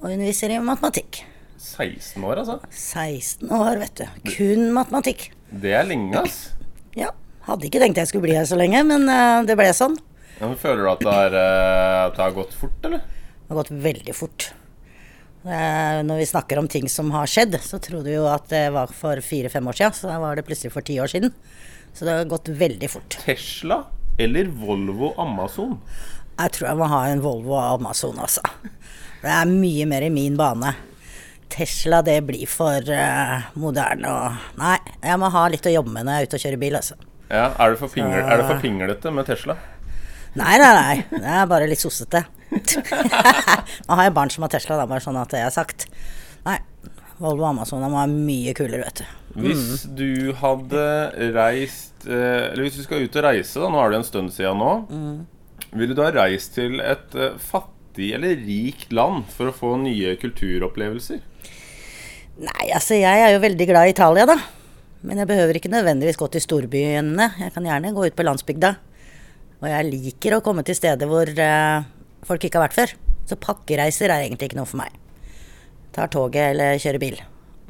[0.00, 1.24] Og underviser i matematikk.
[1.60, 2.58] 16 år, altså.
[2.70, 4.06] 16 år, vet du.
[4.30, 5.26] Kun matematikk.
[5.50, 6.38] Det er lenge, ass.
[6.98, 7.10] Ja.
[7.48, 9.96] Hadde ikke tenkt jeg skulle bli her så lenge, men uh, det ble sånn.
[10.40, 13.02] men føler du at det, er, uh, at det har gått fort, eller?
[13.02, 14.50] Det har gått veldig fort.
[15.40, 18.66] Uh, Når vi snakker om ting som har skjedd, så trodde vi jo at det
[18.76, 19.96] var for fire-fem år siden.
[19.96, 21.32] Så da var det plutselig for ti år siden.
[21.96, 23.16] Så det har gått veldig fort.
[23.24, 23.82] Tesla
[24.20, 25.78] eller Volvo Amazon?
[26.36, 28.44] Jeg tror jeg må ha en Volvo Amazon, altså.
[29.20, 30.74] Det er mye mer i min bane.
[31.50, 36.06] Tesla, det blir for uh, moderne og Nei, jeg må ha litt å jobbe med
[36.06, 36.96] når jeg er ute og kjører bil, altså.
[37.30, 39.54] Ja, Er det for, pingel, er det for pinglete med Tesla?
[40.38, 40.96] Nei, nei, nei.
[41.10, 42.24] Det er bare litt sossete.
[43.86, 45.86] Nå har jeg barn som har Tesla, da, bare sånn at det er sagt.
[46.46, 46.58] Nei,
[47.20, 49.16] Volvo og Amazon de er mye kulere, vet du.
[49.44, 50.84] Hvis du hadde
[51.36, 54.32] reist eh, Eller hvis du skal ut og reise, da, nå er det en stund
[54.34, 54.72] siden nå.
[55.78, 60.16] Ville du ha reist til et eh, fattig eller rikt land for å få nye
[60.18, 61.20] kulturopplevelser?
[62.40, 64.38] Nei, altså jeg er jo veldig glad i Italia, da.
[65.04, 67.26] Men jeg behøver ikke nødvendigvis gå til storbyene.
[67.40, 68.74] Jeg kan gjerne gå ut på landsbygda.
[69.60, 71.84] Og jeg liker å komme til steder hvor uh,
[72.24, 72.94] folk ikke har vært før.
[73.28, 74.96] Så pakkereiser er egentlig ikke noe for meg.
[75.92, 77.20] Tar toget eller kjører bil.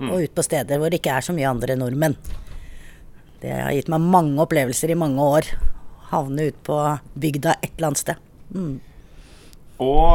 [0.01, 2.15] Og ut på steder hvor det ikke er så mye andre nordmenn.
[3.41, 5.51] Det har gitt meg mange opplevelser i mange år.
[6.13, 6.79] Havne ut på
[7.21, 8.23] bygda et eller annet sted.
[9.81, 10.15] Og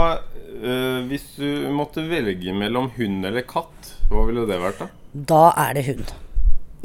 [0.61, 4.87] eh, hvis du måtte velge mellom hund eller katt, hva ville det vært da?
[5.31, 6.11] Da er det hund.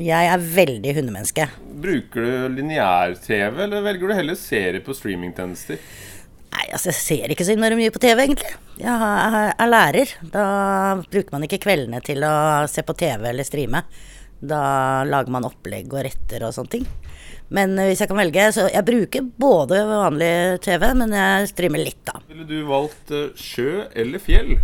[0.00, 1.48] Jeg er veldig hundemenneske.
[1.82, 5.80] Bruker du lineær-TV, eller velger du heller serie på streamingtjenester?
[6.50, 8.54] Nei, altså jeg ser ikke så innmari mye på TV, egentlig.
[8.80, 10.14] Jeg er er lærer.
[10.32, 10.44] Da
[11.04, 12.32] bruker man ikke kveldene til å
[12.70, 13.84] se på TV eller streame.
[14.40, 16.88] Da lager man opplegg og retter og sånne ting.
[17.52, 20.32] Men eh, hvis jeg kan velge, så jeg bruker både vanlig
[20.64, 22.22] TV, men jeg streamer litt, da.
[22.30, 24.56] Ville du valgt eh, sjø eller fjell?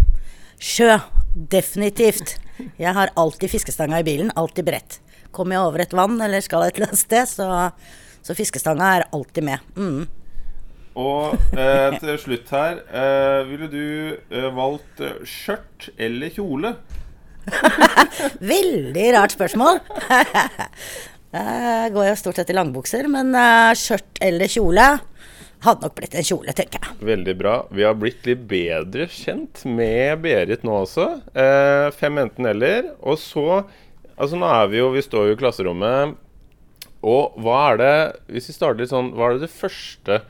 [0.62, 0.96] Sjø.
[1.36, 2.38] Definitivt.
[2.80, 5.00] Jeg har alltid fiskestanga i bilen, alltid beredt.
[5.34, 7.48] Kommer jeg over et vann eller skal et eller annet sted, så,
[8.24, 9.66] så fiskestanga er alltid med.
[9.76, 10.06] Mm.
[10.96, 13.82] Og eh, til slutt her eh, Ville du
[14.16, 16.72] eh, valgt eh, skjørt eller kjole?
[18.54, 19.82] Veldig rart spørsmål.
[21.36, 24.88] Jeg går jo stort sett i langbukser, men eh, skjørt eller kjole
[25.66, 26.98] hadde nok blitt en kjole, tenker jeg.
[27.08, 27.56] Veldig bra.
[27.74, 31.08] Vi har blitt litt bedre kjent med Berit nå også.
[31.36, 32.94] Eh, fem enten-eller.
[33.02, 33.64] Og så
[34.16, 36.16] Altså, nå er vi jo Vi står jo i klasserommet.
[37.04, 37.96] Og hva er det
[38.32, 40.22] Hvis vi starter litt sånn Hva er det det første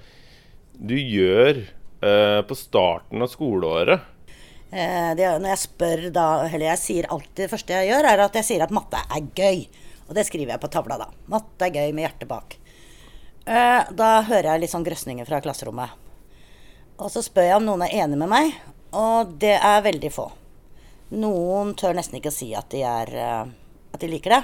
[0.77, 1.63] du gjør
[2.05, 4.03] eh, på starten av skoleåret?
[4.69, 8.23] Eh, det, når jeg spør da, eller jeg sier alltid det første jeg gjør, er
[8.27, 9.63] at jeg sier at matte er gøy.
[10.05, 11.07] Og det skriver jeg på tavla da.
[11.33, 12.59] Matte er gøy med hjertet bak.
[13.47, 15.93] Eh, da hører jeg litt sånn grøsninger fra klasserommet.
[16.99, 18.57] Og så spør jeg om noen er enig med meg,
[18.97, 20.27] og det er veldig få.
[21.15, 23.53] Noen tør nesten ikke å si at de, er, eh,
[23.95, 24.43] at de liker det.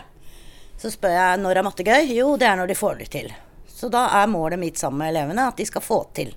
[0.79, 2.13] Så spør jeg når er matte gøy?
[2.15, 3.29] Jo, det er når de får det til.
[3.67, 6.31] Så da er målet mitt sammen med elevene at de skal få til.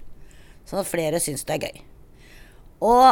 [0.66, 1.82] Sånn at flere syns det er gøy.
[2.90, 3.08] Og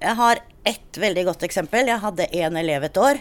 [0.00, 1.92] jeg har ett veldig godt eksempel.
[1.92, 3.20] Jeg hadde en elev et år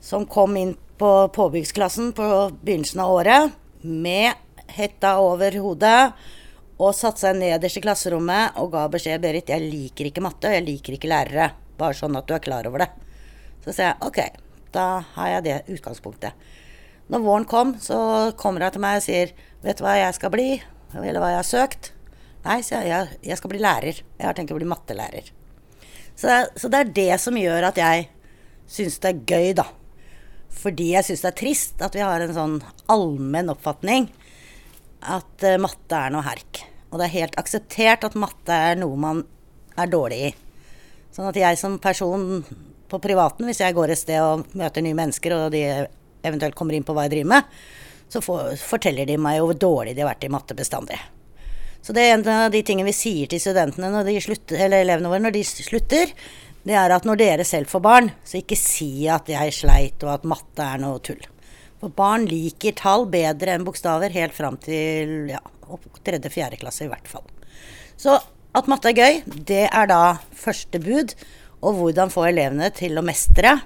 [0.00, 2.24] som kom inn på påbyggsklassen på
[2.62, 4.32] begynnelsen av året med
[4.76, 6.12] hetta over hodet
[6.80, 10.56] og satte seg nederst i klasserommet og ga beskjed Berit, jeg liker ikke matte, og
[10.56, 11.50] jeg liker ikke lærere.
[11.80, 12.90] Bare sånn at du er klar over det.
[13.64, 14.20] Så sier jeg OK,
[14.72, 16.48] da har jeg det utgangspunktet.
[17.10, 17.98] Når våren kom, så
[18.38, 20.54] kommer hun til meg og sier Vet du hva jeg skal bli?
[20.96, 21.90] Eller hva jeg har søkt?
[22.46, 23.18] Nei, sier jeg.
[23.28, 23.98] Jeg skal bli lærer.
[24.16, 25.26] Jeg har tenkt å bli mattelærer.
[26.16, 28.06] Så, så det er det som gjør at jeg
[28.70, 29.66] syns det er gøy, da.
[30.62, 32.56] Fordi jeg syns det er trist at vi har en sånn
[32.90, 34.08] allmenn oppfatning
[35.00, 36.64] at uh, matte er noe herk.
[36.90, 39.22] Og det er helt akseptert at matte er noe man
[39.78, 40.32] er dårlig i.
[41.14, 42.42] Sånn at jeg som person
[42.90, 45.62] på privaten, hvis jeg går et sted og møter nye mennesker, og de
[46.26, 47.56] eventuelt kommer inn på hva jeg driver med,
[48.10, 50.98] så for, forteller de meg hvor dårlig de har vært i matte bestandig.
[51.80, 55.22] Så det er en av de tingene vi sier til studentene slutter, eller elevene våre
[55.22, 56.12] når de slutter,
[56.66, 60.12] det er at når dere selv får barn, så ikke si at jeg sleit og
[60.18, 61.22] at matte er noe tull.
[61.80, 65.40] For barn liker tall bedre enn bokstaver helt fram til ja,
[66.04, 67.24] tredje-fjerde klasse i hvert fall.
[68.00, 68.18] Så
[68.56, 70.02] at matte er gøy, det er da
[70.36, 71.14] første bud.
[71.60, 73.58] Og hvordan få elevene til å mestre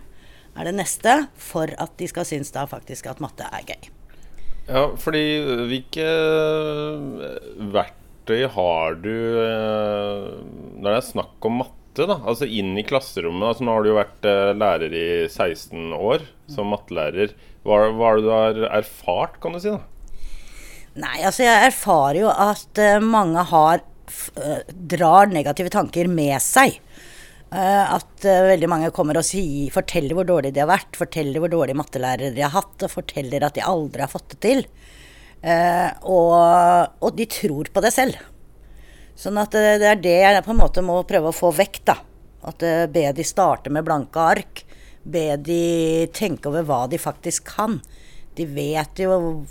[0.55, 3.90] er det neste for at de skal synes da faktisk at matte er gøy.
[4.64, 5.24] Ja, fordi
[5.68, 6.07] hvilke
[7.74, 10.29] verktøy har du eh,
[10.79, 11.84] når det er snakk om matte?
[12.02, 13.46] Da, Altså inn i klasserommet.
[13.48, 17.35] altså Nå har du jo vært eh, lærer i 16 år som mattelærer.
[17.64, 19.72] Hva, hva er det du har erfart, kan du si?
[19.72, 19.80] da?
[21.04, 24.61] Nei, altså jeg erfarer jo at uh, mange har uh,
[24.94, 26.80] drar negative tanker med seg.
[27.54, 31.78] At veldig mange kommer og sier, forteller hvor dårlig de har vært, forteller hvor dårlige
[31.78, 34.62] mattelærere de har hatt, og forteller at de aldri har fått det til.
[36.02, 36.33] Og,
[36.98, 38.18] og, de tror på det selv.
[39.16, 41.98] Sånn at det er det jeg på en måte må prøve å få vekk, da.
[42.44, 44.64] At be de starte med blanke ark
[45.05, 47.79] be de tenke over hva de faktisk kan.
[48.35, 49.44] De vet jo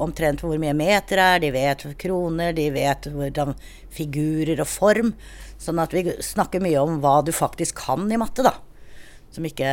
[0.00, 3.52] omtrent hvor mye meter er, de vet kroner, de vet hvordan
[3.92, 5.12] figurer og form.
[5.60, 8.54] Sånn at vi snakker mye om hva du faktisk kan i matte, da.
[9.30, 9.70] Ikke,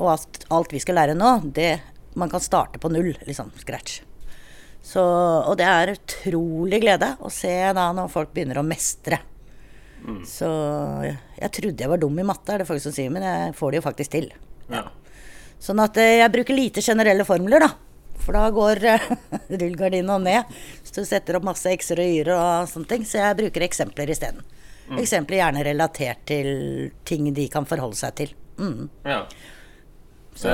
[0.00, 1.76] og at alt, vi skal lære nå, det
[2.16, 3.50] Man kan starte på null, liksom.
[3.60, 4.00] Scratch.
[4.86, 9.18] Så, og det er utrolig glede å se da når folk begynner å mestre.
[10.06, 10.20] Mm.
[10.28, 10.46] Så
[11.02, 13.56] jeg, jeg trodde jeg var dum i matte, er det folk som sier, men jeg
[13.58, 14.28] får det jo faktisk til.
[14.70, 14.84] Ja.
[15.62, 17.72] Sånn at eh, jeg bruker lite generelle formler, da.
[18.22, 19.08] For da går uh,
[19.50, 20.54] rullegardina ned.
[20.84, 23.06] Så du setter opp masse x-er og y-er og sånne ting.
[23.08, 24.46] Så jeg bruker eksempler isteden.
[24.86, 25.00] Mm.
[25.02, 26.48] Eksempler gjerne relatert til
[27.06, 28.34] ting de kan forholde seg til.
[28.58, 28.86] Mm.
[29.06, 29.24] Ja.
[30.36, 30.52] Så,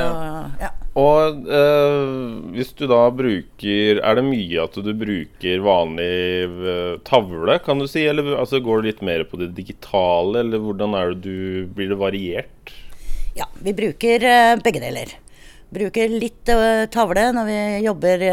[0.60, 0.70] ja.
[0.98, 6.12] Og øh, hvis du da bruker Er det mye at du bruker vanlig
[6.46, 8.04] øh, tavle, kan du si?
[8.06, 11.90] Eller altså, går det litt mer på det digitale, eller hvordan er det du Blir
[11.94, 12.74] det variert?
[13.34, 15.14] Ja, vi bruker uh, begge deler.
[15.72, 16.50] Bruker litt
[16.92, 18.24] tavle når vi jobber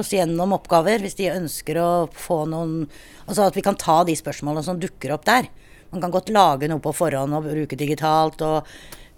[0.00, 2.80] oss gjennom oppgaver, hvis de ønsker å få noen
[3.28, 5.46] Altså at vi kan ta de spørsmålene som dukker opp der.
[5.92, 8.66] Man kan godt lage noe på forhånd og bruke digitalt, og,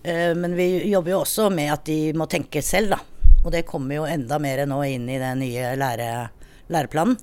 [0.03, 3.01] men vi jobber jo også med at de må tenke selv, da.
[3.45, 6.11] Og det kommer jo enda mer nå inn i den nye lære,
[6.73, 7.19] læreplanen.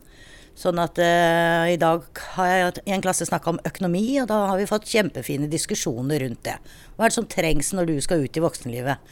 [0.57, 4.39] Sånn at uh, i dag har jeg i en klasse snakka om økonomi, og da
[4.49, 6.55] har vi fått kjempefine diskusjoner rundt det.
[6.95, 9.11] Hva er det som trengs når du skal ut i voksenlivet?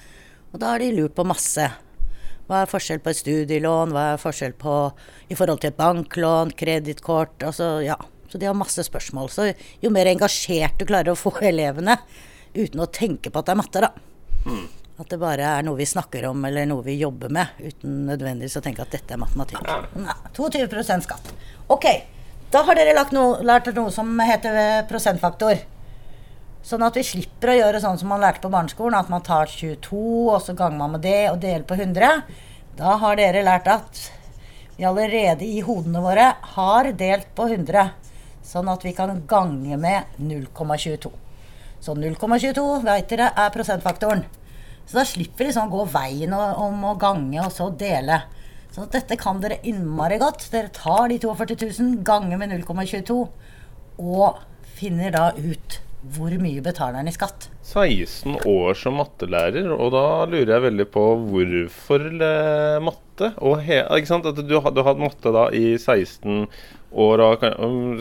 [0.56, 1.68] Og da har de lurt på masse.
[2.50, 4.74] Hva er forskjell på et studielån, hva er forskjell på
[5.30, 8.00] i forhold til et banklån, kredittkort, altså ja.
[8.26, 9.30] Så de har masse spørsmål.
[9.30, 9.52] Så
[9.84, 12.00] jo mer engasjert du klarer å få elevene,
[12.56, 13.92] uten å tenke på at det er matte, da.
[14.46, 14.66] Mm.
[14.96, 18.56] At det bare er noe vi snakker om eller noe vi jobber med, uten nødvendigvis
[18.60, 19.68] å tenke at dette er matematikk.
[20.00, 21.34] Nei, 22 skatt.
[21.74, 21.88] Ok,
[22.54, 25.60] da har dere noe, lært noe som heter prosentfaktor.
[26.66, 29.52] Sånn at vi slipper å gjøre sånn som man lærte på barneskolen, at man tar
[29.52, 30.00] 22,
[30.32, 32.24] og så ganger man med det og deler på 100.
[32.80, 34.00] Da har dere lært at
[34.78, 37.92] vi allerede i hodene våre har delt på 100.
[38.46, 41.12] Sånn at vi kan gange med 0,22.
[41.86, 44.24] Så 0,22 vet dere er prosentfaktoren.
[44.86, 48.24] Så da slipper liksom å gå veien om å gange og så dele.
[48.74, 50.48] Så dette kan dere innmari godt.
[50.54, 53.20] Dere tar de 42 000 ganger med 0,22
[54.02, 54.42] og
[54.76, 55.80] finner da ut
[56.16, 57.48] hvor mye betaler den i skatt.
[57.66, 62.06] 16 år som mattelærer, og da lurer jeg veldig på hvorfor
[62.86, 63.32] matte?
[63.42, 66.46] Og he, du, har hatt matte da i 16
[66.92, 67.48] år, og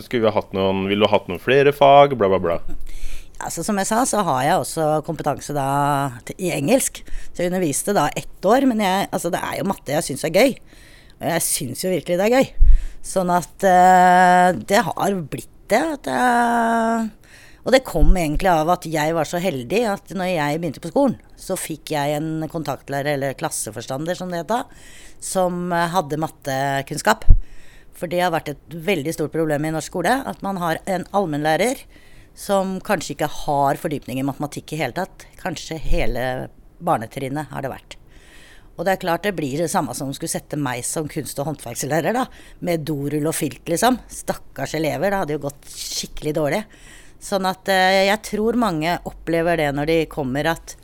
[0.05, 2.13] Skulle vi ha hatt noen Ville du hatt noen flere fag?
[2.19, 2.59] Bla, bla, bla.
[3.43, 5.67] Altså, som jeg sa, så har jeg også kompetanse da
[6.27, 7.01] til, i engelsk.
[7.33, 10.23] Så jeg underviste da ett år, men jeg, altså, det er jo matte jeg syns
[10.23, 10.55] er gøy.
[11.19, 12.71] Og jeg syns jo virkelig det er gøy.
[13.05, 15.81] Sånn at eh, det har blitt det.
[16.07, 17.09] Jeg,
[17.65, 20.91] og det kom egentlig av at jeg var så heldig at når jeg begynte på
[20.93, 24.61] skolen, så fikk jeg en kontaktlærer, eller klasseforstander som det het da,
[25.17, 27.25] som hadde mattekunnskap.
[27.95, 31.07] For det har vært et veldig stort problem i norsk skole, at man har en
[31.15, 31.81] allmennlærer
[32.35, 35.27] som kanskje ikke har fordypning i matematikk i hele tatt.
[35.39, 36.25] Kanskje hele
[36.83, 37.95] barnetrinnet har det vært.
[38.75, 41.47] Og det er klart det blir det samme som skulle sette meg som kunst- og
[41.47, 42.25] håndverkslærer, da.
[42.59, 44.01] Med dorull og filt, liksom.
[44.11, 46.61] Stakkars elever, det hadde jo gått skikkelig dårlig.
[47.23, 50.75] Sånn at eh, jeg tror mange opplever det når de kommer, at,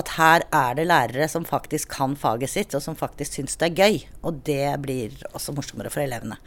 [0.00, 3.68] at her er det lærere som faktisk kan faget sitt, og som faktisk syns det
[3.68, 4.00] er gøy.
[4.24, 6.40] Og det blir også morsommere for elevene.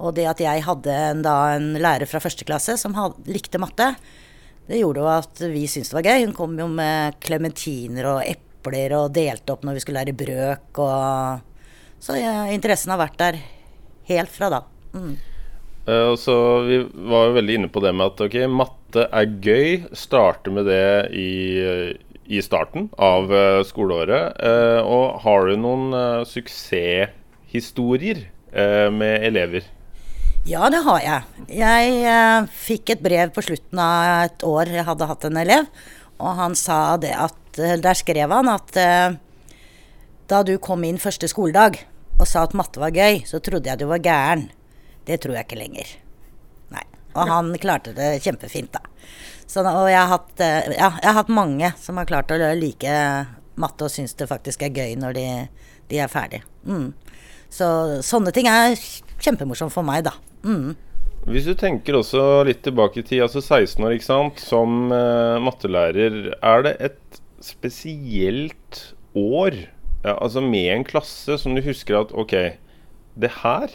[0.00, 3.60] Og det at jeg hadde en, da en lærer fra første klasse som had, likte
[3.60, 3.92] matte,
[4.70, 6.26] det gjorde jo at vi syntes det var gøy.
[6.26, 10.82] Hun kom jo med klementiner og epler og delte opp når vi skulle lære brøk
[10.84, 11.48] og
[12.00, 13.40] Så ja, interessen har vært der
[14.08, 14.60] helt fra da.
[14.94, 15.18] Mm.
[15.90, 16.78] Eh, så Vi
[17.10, 19.82] var jo veldig inne på det med at ok, matte er gøy.
[19.96, 21.30] Starte med det i,
[22.30, 24.38] i starten av eh, skoleåret.
[24.38, 28.24] Eh, og har du noen suksesshistorier
[28.90, 29.62] med elever?
[30.48, 31.46] Ja, det har jeg.
[31.52, 35.66] Jeg eh, fikk et brev på slutten av et år jeg hadde hatt en elev,
[36.16, 39.18] og han sa det at eh, Der skrev han at eh,
[40.30, 41.82] da du kom inn første skoledag
[42.20, 44.46] og sa at matte var gøy, så trodde jeg du var gæren.
[45.04, 45.92] Det tror jeg ikke lenger.
[46.72, 46.86] Nei.
[47.16, 48.84] Og han klarte det kjempefint, da.
[49.44, 52.40] Så, og jeg har, hatt, eh, ja, jeg har hatt mange som har klart å
[52.56, 52.96] like
[53.60, 55.28] matte og syns det faktisk er gøy når de,
[55.92, 56.40] de er ferdig.
[56.64, 56.92] Mm.
[57.52, 57.68] Så
[58.06, 58.78] sånne ting er
[59.20, 60.14] kjempemorsomt for meg, da.
[60.46, 60.76] Mm.
[61.28, 65.36] Hvis du tenker også litt tilbake i tid, altså 16 år, ikke sant, som uh,
[65.42, 68.80] mattelærer, er det et spesielt
[69.16, 69.58] år,
[70.04, 72.36] ja, altså med en klasse, som du husker at ok,
[73.20, 73.72] det her,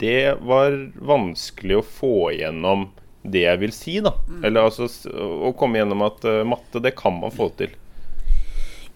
[0.00, 2.88] det var vanskelig å få igjennom
[3.26, 4.14] det jeg vil si, da.
[4.46, 7.76] Eller altså å komme gjennom at uh, matte, det kan man få til.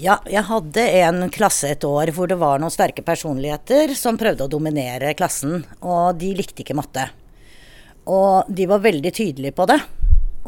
[0.00, 4.46] Ja, jeg hadde en klasse et år hvor det var noen sterke personligheter som prøvde
[4.46, 7.02] å dominere klassen, og de likte ikke matte.
[8.08, 9.76] Og de var veldig tydelige på det.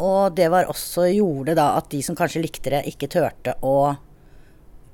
[0.01, 3.93] Og det var også gjorde da at de som kanskje likte det, ikke turte å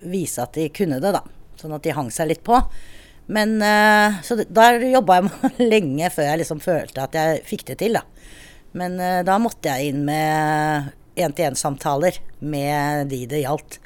[0.03, 1.23] vise at de kunne det, da.
[1.61, 2.59] Sånn at de hang seg litt på.
[3.31, 7.79] Men eh, Så der jobba jeg lenge før jeg liksom følte at jeg fikk det
[7.85, 8.03] til, da.
[8.75, 13.79] Men eh, da måtte jeg inn med én-til-én-samtaler med de det gjaldt.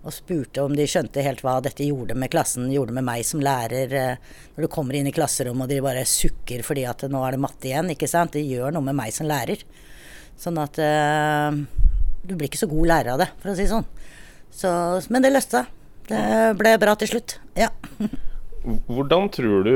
[0.00, 3.42] Og spurte om de skjønte helt hva dette gjorde med klassen, gjorde med meg som
[3.44, 3.92] lærer.
[3.92, 7.36] eh, Når du kommer inn i klasserommet og de bare sukker fordi at nå er
[7.36, 8.32] det matte igjen, ikke sant.
[8.32, 9.60] Det gjør noe med meg som lærer.
[10.40, 11.52] Sånn at uh,
[12.24, 13.84] du blir ikke så god lærer av det, for å si sånn.
[14.48, 14.70] Så,
[15.12, 15.76] men det løste seg.
[16.08, 16.22] Det
[16.58, 17.36] ble bra til slutt.
[17.58, 17.68] Ja.
[18.88, 19.74] Hvordan tror du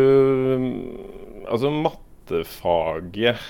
[1.44, 3.44] altså mattefaget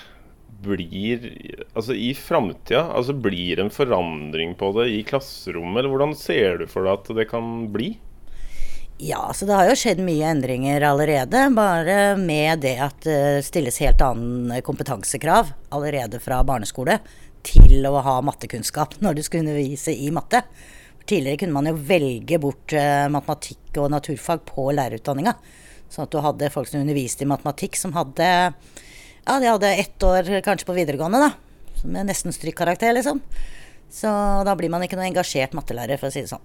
[0.65, 1.29] blir
[1.75, 2.87] altså i framtida?
[2.97, 7.15] Altså blir en forandring på det i klasserommet, eller hvordan ser du for deg at
[7.21, 7.95] det kan bli?
[9.03, 11.49] Ja, så det har jo skjedd mye endringer allerede.
[11.57, 17.01] Bare med det at det stilles helt annen kompetansekrav allerede fra barneskole
[17.45, 20.45] til å ha mattekunnskap når du skal undervise i matte.
[21.05, 25.35] Tidligere kunne man jo velge bort eh, matematikk og naturfag på lærerutdanninga.
[25.93, 28.29] Sånn at du hadde folk som underviste i matematikk som hadde
[29.25, 31.31] Ja, de hadde ett år kanskje på videregående, da.
[31.89, 33.23] Med nesten strykkarakter, liksom.
[33.91, 34.11] Så
[34.45, 36.45] da blir man ikke noe engasjert mattelærer, for å si det sånn.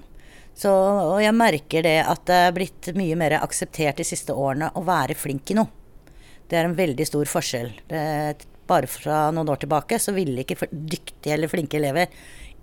[0.60, 4.72] Så, og jeg merker det at det er blitt mye mer akseptert de siste årene
[4.76, 5.72] å være flink i noe.
[6.50, 7.70] Det er en veldig stor forskjell.
[7.88, 8.02] Det,
[8.70, 12.12] bare fra noen år tilbake så ville ikke dyktige eller flinke elever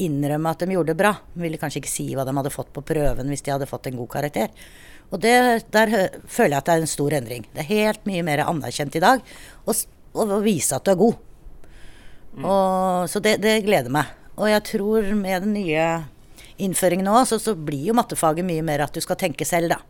[0.03, 1.13] innrømme at de gjorde det bra.
[1.35, 3.89] De ville kanskje ikke si hva de hadde fått på prøven hvis de hadde fått
[3.91, 4.53] en god karakter.
[5.15, 5.35] Og det,
[5.75, 5.93] der
[6.27, 7.47] føler jeg at det er en stor endring.
[7.55, 9.23] Det er helt mye mer anerkjent i dag
[9.65, 9.75] å,
[10.25, 11.23] å vise at du er god.
[12.37, 14.13] Og, så det, det gleder meg.
[14.37, 15.87] Og jeg tror med den nye
[16.61, 19.81] innføringen nå, så, så blir jo mattefaget mye mer at du skal tenke selv, da.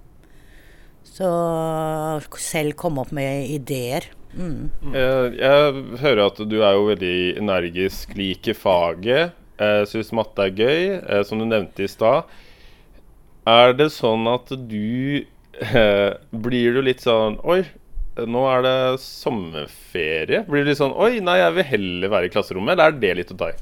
[1.07, 1.29] Så
[2.43, 4.09] selv komme opp med ideer.
[4.37, 4.69] Mm.
[4.93, 10.53] Jeg, jeg hører at du er jo veldig energisk, liker faget, eh, syns matte er
[10.53, 12.29] gøy, eh, som du nevnte i stad.
[13.47, 15.23] Er det sånn at du
[15.63, 16.13] eh,
[16.47, 17.61] Blir du litt sånn Oi,
[18.25, 20.43] nå er det sommerferie.
[20.49, 22.73] Blir det litt sånn Oi, nei, jeg vil heller være i klasserommet.
[22.73, 23.57] Eller er det litt å ta i?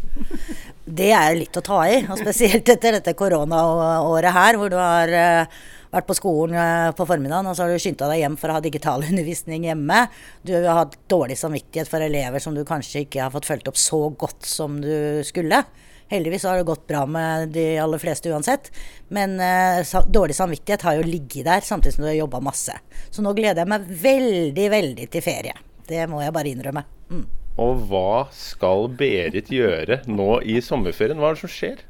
[0.85, 5.11] Det er litt å ta i, og spesielt etter dette koronaåret her, hvor du har
[5.11, 5.57] eh,
[5.95, 8.59] vært på skolen eh, på formiddagen, og så har du skynda deg hjem for å
[8.59, 10.05] ha digital undervisning hjemme.
[10.47, 13.81] Du har hatt dårlig samvittighet for elever som du kanskje ikke har fått fulgt opp
[13.81, 15.65] så godt som du skulle.
[16.13, 18.71] Heldigvis har det gått bra med de aller fleste uansett.
[19.09, 22.77] Men uh, dårlig samvittighet har jo ligget der samtidig som du har jobba masse.
[23.11, 25.57] Så nå gleder jeg meg veldig, veldig til ferie.
[25.89, 26.85] Det må jeg bare innrømme.
[27.11, 27.25] Mm.
[27.65, 31.21] Og hva skal Berit gjøre nå i sommerferien?
[31.23, 31.85] Hva er det som skjer?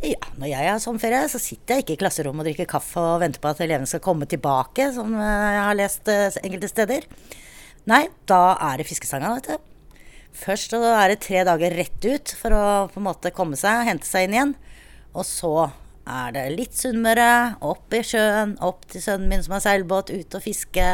[0.00, 3.20] Ja, når jeg har sommerferie, så sitter jeg ikke i klasserommet og drikker kaffe og
[3.20, 7.04] venter på at elevene skal komme tilbake, som eh, jeg har lest eh, enkelte steder.
[7.90, 8.40] Nei, da
[8.70, 9.69] er det fiskesanga, vet du.
[10.36, 13.86] Først så er det tre dager rett ut for å på en måte komme seg,
[13.88, 14.54] hente seg inn igjen.
[15.10, 15.54] Og så
[16.10, 20.38] er det litt Sunnmøre, opp i sjøen, opp til sønnen min som har seilbåt, ut
[20.38, 20.86] og fiske.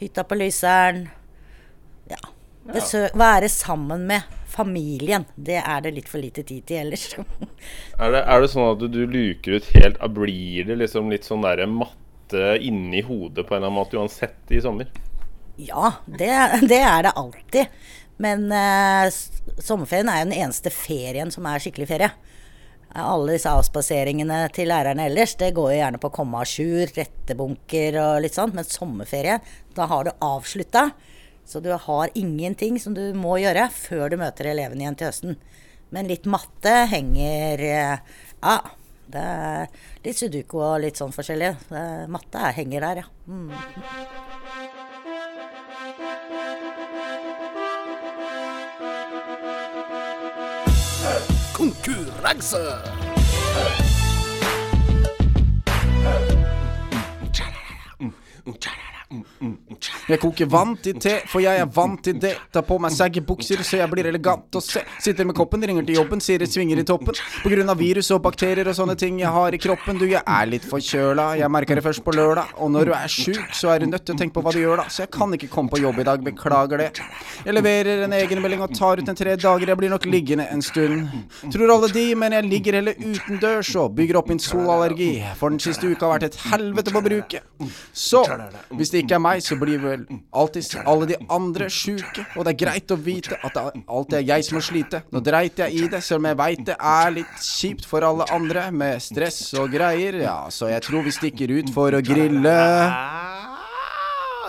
[0.00, 1.06] Hytta på Lyseren.
[2.10, 2.20] Ja.
[2.70, 5.24] Besøk, være sammen med familien.
[5.36, 7.06] Det er det litt for lite tid til ellers.
[8.00, 11.26] Er det, er det sånn at du, du luker ut helt Blir det liksom litt
[11.28, 14.88] sånn derre matte inni hodet på en eller annen måte uansett i sommer?
[15.60, 16.30] Ja, det,
[16.70, 17.82] det er det alltid.
[18.20, 19.08] Men eh,
[19.62, 22.10] sommerferien er jo den eneste ferien som er skikkelig ferie.
[22.90, 26.90] Alle disse avspaseringene til lærerne ellers, det går jo gjerne på å komme à jour,
[26.96, 28.56] rettebunker og litt sånt.
[28.56, 29.38] Men sommerferie,
[29.76, 30.90] da har du avslutta.
[31.46, 35.38] Så du har ingenting som du må gjøre før du møter elevene igjen til høsten.
[35.94, 38.58] Men litt matte henger eh, Ja,
[39.10, 41.54] det er litt sudoku og litt sånn forskjellig.
[42.10, 43.08] Matte er, henger der, ja.
[43.26, 44.29] Mm.
[51.60, 52.56] Konkurranse!
[59.10, 62.36] Jeg koker vann til te, for jeg er vant til det.
[62.54, 64.84] Tar på meg saggy bukser så jeg blir elegant og se.
[65.02, 67.18] Sitter med koppen, ringer til jobben, sier det svinger i toppen.
[67.42, 69.98] På grunn av virus og bakterier og sånne ting jeg har i kroppen.
[69.98, 72.52] Du, jeg er litt forkjøla, jeg merker det først på lørdag.
[72.62, 74.60] Og når du er sjuk, så er du nødt til å tenke på hva du
[74.62, 74.86] gjør da.
[74.86, 76.88] Så jeg kan ikke komme på jobb i dag, beklager det.
[77.48, 80.62] Jeg leverer en egenmelding og tar ut en tre dager, jeg blir nok liggende en
[80.62, 81.10] stund.
[81.50, 85.10] Tror alle de, men jeg ligger heller utendørs og bygger opp min solallergi.
[85.40, 87.50] For den siste uka har vært et helvete på bruket.
[87.90, 88.22] Så,
[88.78, 92.24] hvis det ikke er meg, så blir vel alltid alle de andre sjuke.
[92.36, 95.02] Og det er greit å vite at det alltid er jeg som må slite.
[95.12, 98.26] Nå dreit jeg i det, selv om jeg veit det er litt kjipt for alle
[98.34, 100.20] andre med stress og greier.
[100.24, 102.56] Ja, så jeg tror vi stikker ut for å grille.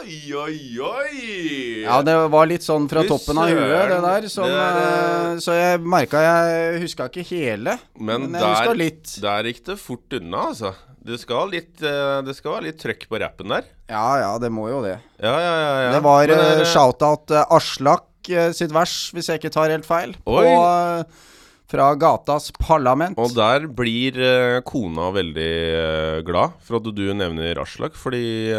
[0.02, 1.84] Oi, oi, oi!
[1.86, 4.26] Ja, det var litt sånn fra toppen av huet, det der.
[4.34, 7.78] Som, Det er, eh, så jeg merka jeg huska ikke hele.
[8.00, 9.14] Men, Men jeg huska litt.
[9.22, 10.74] der gikk det fort unna, altså.
[11.02, 13.66] Det skal, litt, eh, det skal være litt trøkk på rappen der.
[13.90, 15.00] Ja ja, det må jo det.
[15.18, 15.74] Ja, ja, ja.
[15.88, 15.90] ja.
[15.96, 20.14] Det var uh, shout-out uh, Aslak uh, sitt vers, hvis jeg ikke tar helt feil.
[20.30, 20.46] Oi.
[20.46, 21.28] Eh,
[21.72, 23.18] fra gatas parlament.
[23.18, 24.20] Og der blir
[24.68, 28.52] kona veldig glad for at du nevner Aslak, fordi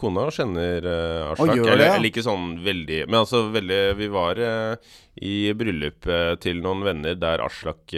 [0.00, 0.88] kona kjenner
[1.34, 1.52] Aslak.
[1.52, 6.64] gjør det, eller, eller ikke sånn veldig Men altså veldig Vi var i bryllupet til
[6.64, 7.92] noen venner der Aslak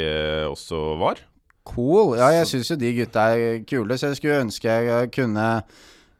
[0.50, 1.22] også var.
[1.68, 2.16] Cool.
[2.18, 5.48] Ja, jeg syns jo de gutta er kule, så jeg skulle ønske jeg eh, kunne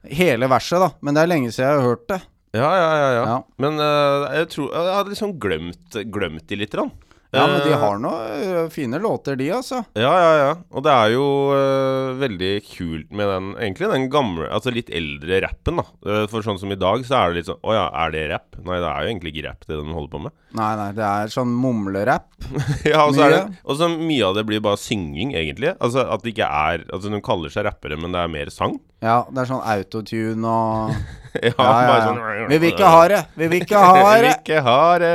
[0.08, 0.90] hele verset, da.
[1.02, 2.20] Men det er lenge siden jeg har hørt det.
[2.56, 3.08] Ja, ja, ja.
[3.12, 3.24] ja.
[3.28, 3.38] Ja.
[3.60, 6.72] Men uh, jeg tror Jeg hadde liksom glemt, glemt de litt.
[6.72, 6.92] Grann.
[7.30, 9.82] Ja, men de Eh, har noe eh, fine låter, de, altså.
[9.98, 10.52] Ja, ja, ja.
[10.72, 15.42] Og det er jo uh, veldig kult med den Egentlig den gamle, altså litt eldre
[15.44, 15.84] rappen, da.
[16.32, 18.56] For sånn som i dag, så er det litt sånn Å ja, er det rapp?
[18.64, 20.36] Nei, det er jo egentlig ikke rapp, det den holder på med.
[20.56, 22.30] Nei, nei, det er sånn mumlerapp.
[22.88, 25.74] ja, og så er det Og så mye av det blir bare synging, egentlig.
[25.76, 28.78] Altså at det ikke er Altså de kaller seg rappere, men det er mer sang.
[29.04, 30.96] Ja, det er sånn autotune og
[31.44, 32.00] ja, Ja, ja, ja.
[32.08, 33.20] sånn Vi vil ikke ha det!
[33.36, 34.08] Vi vil ikke ha det!
[34.08, 35.14] Vi vil ikke ha det.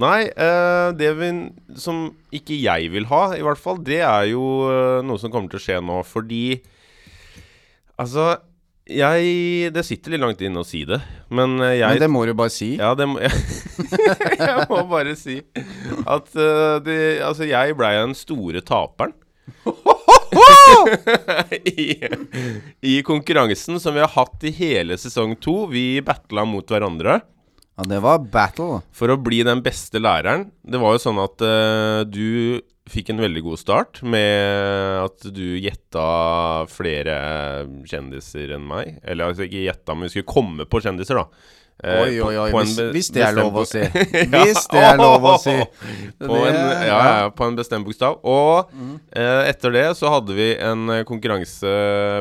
[0.00, 1.30] Nei, eh, det vi,
[1.76, 5.50] som ikke jeg vil ha, i hvert fall, det er jo eh, noe som kommer
[5.52, 5.98] til å skje nå.
[6.08, 6.44] Fordi
[8.00, 8.30] Altså,
[8.88, 12.22] jeg Det sitter litt langt inne å si det, men eh, jeg Men det må
[12.24, 12.70] du bare si.
[12.80, 15.36] ja, det må Jeg må bare si
[16.08, 16.32] at
[16.86, 16.96] det,
[17.26, 19.12] Altså, jeg blei den store taperen.
[21.50, 21.98] I,
[22.86, 25.66] I konkurransen som vi har hatt i hele sesong to.
[25.70, 27.20] Vi battla mot hverandre
[27.80, 28.82] Ja, det var battle.
[28.92, 30.50] for å bli den beste læreren.
[30.60, 32.60] Det var jo sånn at uh, du
[32.90, 37.14] fikk en veldig god start med at du gjetta flere
[37.88, 38.98] kjendiser enn meg.
[39.00, 41.56] Eller altså ikke gjetta, men vi skulle komme på kjendiser, da.
[41.82, 42.48] Eh, Oi, oi, oi.
[42.52, 43.80] Hvis, hvis det er lov å si.
[44.34, 45.54] Hvis det er lov å si.
[46.20, 48.18] På en, ja, ja, på en bestemt bokstav.
[48.28, 48.68] Og
[49.16, 51.72] eh, etter det så hadde vi en eh, konkurranse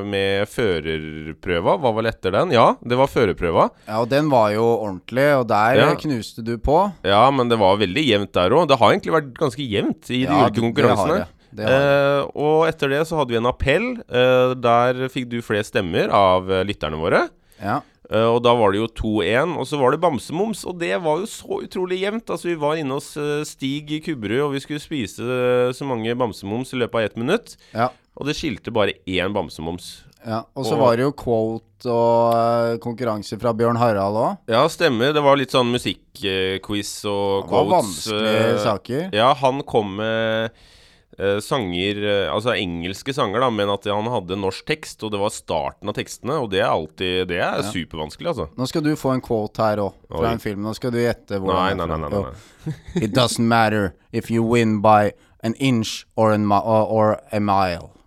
[0.08, 1.76] med førerprøva.
[1.84, 2.54] Var vel etter den?
[2.56, 3.68] Ja, det var førerprøva.
[3.90, 5.90] Ja, og den var jo ordentlig, og der Ja.
[6.00, 6.80] knuste du på.
[7.04, 8.68] Ja, men det var veldig jevnt der òg.
[8.72, 11.18] Det har egentlig vært ganske jevnt i de Ja, ulike det- det konkurransene.
[11.20, 11.28] har det.
[11.52, 12.20] Det har jeg.
[12.24, 13.88] Eh, og etter det så hadde vi en appell.
[14.08, 17.28] Eh, der fikk du flest stemmer av eh, lytterne våre.
[17.62, 17.82] Ja.
[18.10, 20.64] Eh, og da var det jo 2-1, og så var det bamsemums.
[20.66, 22.30] Og det var jo så utrolig jevnt.
[22.34, 25.86] Altså, vi var inne hos eh, Stig i Kubberud, og vi skulle spise eh, så
[25.86, 27.54] mange bamsemums i løpet av ett minutt.
[27.76, 27.92] Ja.
[28.20, 29.92] Og det skilte bare én bamsemums.
[30.26, 30.42] ja.
[30.58, 34.42] Og så var det jo quote og konkurranse fra Bjørn Harald òg.
[34.52, 35.14] Ja, stemmer.
[35.16, 38.10] Det var litt sånn musikkquiz og Det var quotes.
[38.10, 39.06] vanskelige saker.
[39.16, 40.52] Ja, han kom med
[41.44, 45.30] sanger eh, Altså engelske sanger, da, men at han hadde norsk tekst, og det var
[45.36, 47.72] starten av tekstene, og det er alltid Det er Ja.
[47.74, 48.48] supervanskelig, altså.
[48.58, 50.34] Nå skal du få en quote her òg, fra Oi.
[50.34, 50.62] en film.
[50.64, 51.86] Nå skal du gjette hvordan nei, nei.
[51.86, 53.04] nei, nei, nei.
[53.04, 55.12] It doesn't matter if you win by
[55.44, 57.92] an inch or, an or, a mile.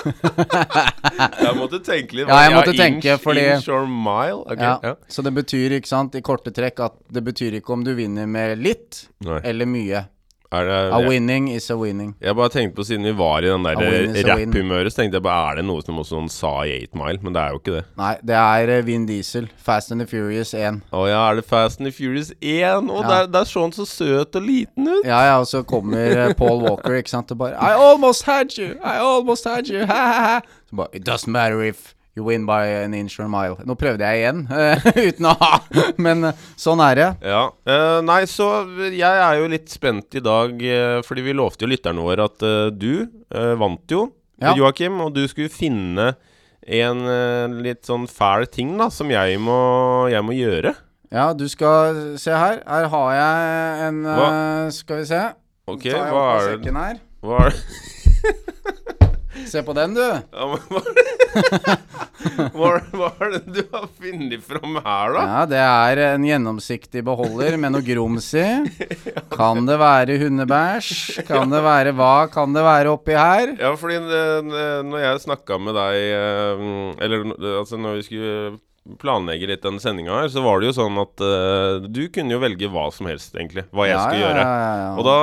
[0.00, 2.28] Jeg måtte tenke litt.
[2.30, 4.38] Ja, jeg måtte inch, tenke, fordi- Inch or mile?
[4.46, 4.78] Okay, Ja.
[4.82, 4.94] ja.
[5.08, 8.26] Så det betyr, ikke sant, i korte trekk at det betyr ikke om du vinner
[8.26, 9.40] med litt Nei.
[9.44, 10.06] eller mye.
[10.52, 12.16] Er det, A winning is a winning.
[12.20, 13.76] jeg bare tenkte på siden vi var i den der
[14.26, 17.18] rap-humøret, så tenkte jeg bare Er det noe som også han sa i 8 Mile?
[17.22, 17.82] Men det er jo ikke det.
[18.00, 19.46] Nei, det er eh, Vin Diesel.
[19.56, 20.80] Fast and the Furious 1.
[20.90, 22.90] Å ja, er det Fast and the Furious 1?
[22.90, 23.08] Og Ja.
[23.12, 25.06] der, der så han så søt og liten ut.
[25.06, 28.50] Ja, ja, og så kommer eh, Paul Walker, ikke sant, og bare I almost had
[28.58, 28.74] you!
[28.82, 29.86] I almost had you!
[29.86, 30.40] Ha, ha, ha.
[30.70, 33.56] Så bare It doesn't matter if you win by an inch or a mile.
[33.66, 35.52] Nå prøvde jeg igjen, uh, uten å ha
[36.02, 37.08] Men uh, sånn er det.
[37.32, 37.42] Ja.
[37.66, 38.50] Uh, nei, så
[38.92, 40.60] jeg er jo litt spent i dag,
[41.06, 42.42] fordi vi lovte jo lytterne våre at
[42.76, 44.08] du vant jo,
[44.40, 44.54] Ja.
[44.56, 46.14] Joakim, og du skulle finne
[46.64, 47.02] en
[47.64, 49.58] litt sånn fæl ting da, som jeg må,
[50.12, 50.74] jeg må gjøre.
[51.10, 52.60] Ja, du skal se her.
[52.64, 54.00] Her har jeg en
[54.74, 55.22] Skal vi se.
[55.70, 56.74] Ok, hva er det.
[57.20, 58.96] Hva er det?
[59.48, 60.02] Se på den, du.
[60.02, 60.80] Ja, men hva,
[62.92, 65.22] hva, er- det du har funnet fram her, da?
[65.24, 68.46] Ja, det er en gjennomsiktig beholder med noe grums i.
[69.32, 71.22] Kan det være hundebæsj?
[71.28, 73.54] Kan det være hva kan det være oppi her?
[73.60, 76.66] Ja, fordi eh, når jeg snakka med deg eh,
[77.06, 77.28] Eller
[77.60, 78.34] altså når vi skulle
[79.00, 82.40] planlegge litt den sendinga her, så var det jo sånn at uh, du kunne jo
[82.42, 83.66] velge hva som helst, egentlig.
[83.76, 84.44] Hva jeg Ja, skulle ja, gjøre.
[84.80, 84.86] ja.
[84.96, 85.16] Og da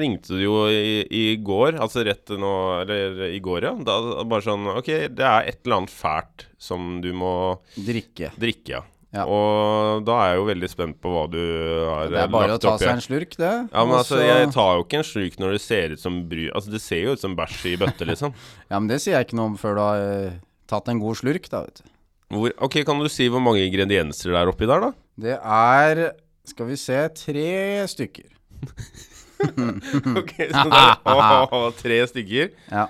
[0.00, 2.52] ringte du jo i, i går, altså rett nå
[2.82, 3.74] Eller i går, ja.
[3.84, 7.34] Da bare sånn OK, det er et eller annet fælt som du må
[7.76, 8.32] Drikke.
[8.40, 8.82] drikke, ja.
[9.12, 9.26] Ja.
[9.28, 11.36] Og da er jeg jo veldig spent på hva du
[11.84, 13.50] har Det er bare å ta seg en slurk, det.
[13.68, 16.46] Ja, men altså, jeg tar jo ikke en slurk når det ser ut som bry...
[16.56, 18.32] Altså, det ser jo ut som bæsj i bøtte, liksom.
[18.72, 20.38] Ja, men det sier jeg ikke noe om før du har eh,
[20.72, 21.91] tatt en god slurk, da, vet du.
[22.32, 24.92] Hvor, ok, Kan du si hvor mange ingredienser det er oppi der, da?
[25.20, 26.02] Det er
[26.48, 27.48] Skal vi se tre
[27.92, 28.28] stykker.
[29.42, 32.50] Ok, så det er åh, Tre stykker?
[32.70, 32.84] Ja.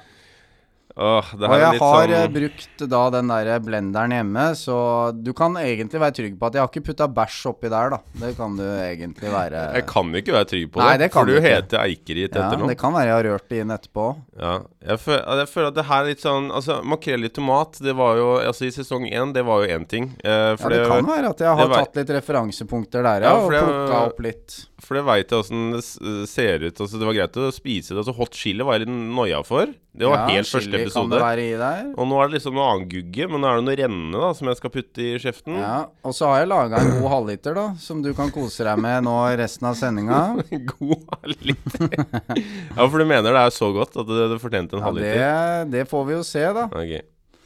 [0.92, 4.74] Åh, det Og jeg har eh, sånn brukt da den der blenderen hjemme, så
[5.16, 8.00] du kan egentlig være trygg på at jeg har ikke putta bæsj oppi der, da.
[8.20, 11.08] Det kan du egentlig være Jeg kan jo ikke være trygg på det, Nei, det,
[11.14, 11.54] for du du ikke.
[11.54, 12.68] heter Eikerit Ja, etter noe.
[12.68, 14.06] det kan være jeg har rørt det inn etterpå.
[14.36, 14.52] Ja,
[14.86, 17.94] jeg føler, jeg føler at det her er litt sånn Altså, makrell i tomat, det
[17.98, 20.10] var jo Altså, i sesong én, det var jo én ting.
[20.24, 23.40] Eh, Ja, det, det kan være at jeg har tatt litt referansepunkter der, Ja, ja,
[23.44, 24.58] og plukka opp litt.
[24.82, 25.82] For det veit jeg åssen det
[26.28, 26.74] ser ut.
[26.82, 28.00] Altså, det var greit å spise det.
[28.02, 29.70] Altså, hot chili var jeg litt noia for.
[29.92, 31.04] Det var ja, helt første chili episode.
[31.04, 31.82] Kan det være i der.
[32.00, 34.30] Og nå er det liksom noe annet gugge, men nå er det noe rennende da
[34.34, 35.58] som jeg skal putte i kjeften.
[35.60, 38.80] Ja, og så har jeg laga en god halvliter, da, som du kan kose deg
[38.82, 40.20] med nå resten av sendinga.
[40.72, 41.94] God halvliter.
[42.78, 45.16] ja, for du mener det er så godt at det, det fortjente en Ja, halvliter?
[45.18, 46.68] det, det får vi jo se, da.
[46.70, 47.02] Okay.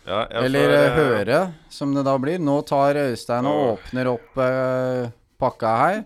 [0.06, 2.38] Ja, Eller får, eh, eh, høre, som det da blir.
[2.38, 5.08] Nå tar Øystein og åpner opp eh,
[5.40, 6.04] pakka her.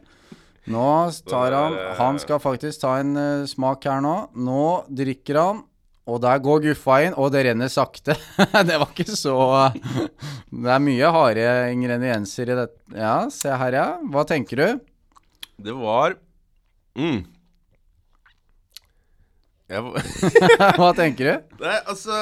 [0.70, 0.86] Nå
[1.28, 4.14] tar han Han skal faktisk ta en uh, smak her nå.
[4.36, 5.62] Nå drikker han,
[6.06, 8.14] og der går guffa inn, og det renner sakte.
[8.68, 9.36] det var ikke så
[10.64, 12.80] Det er mye harde ingredienser i dette.
[12.94, 13.88] Ja, se her, ja.
[14.12, 14.80] Hva tenker du?
[15.60, 16.16] Det var
[16.96, 17.20] mm.
[20.80, 21.56] Hva tenker du?
[21.62, 22.16] Nei, altså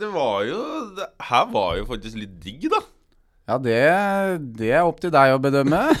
[0.00, 0.60] Det var jo
[0.96, 2.80] det, Her var jo faktisk litt digg, da.
[3.44, 3.74] Ja, det,
[4.56, 5.82] det er opp til deg å bedømme.